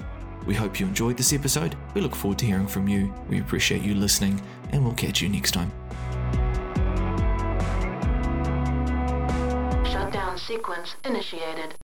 [0.47, 1.75] We hope you enjoyed this episode.
[1.93, 3.13] We look forward to hearing from you.
[3.29, 5.73] We appreciate you listening, and we'll catch you next time.
[9.83, 11.73] Shutdown sequence initiated.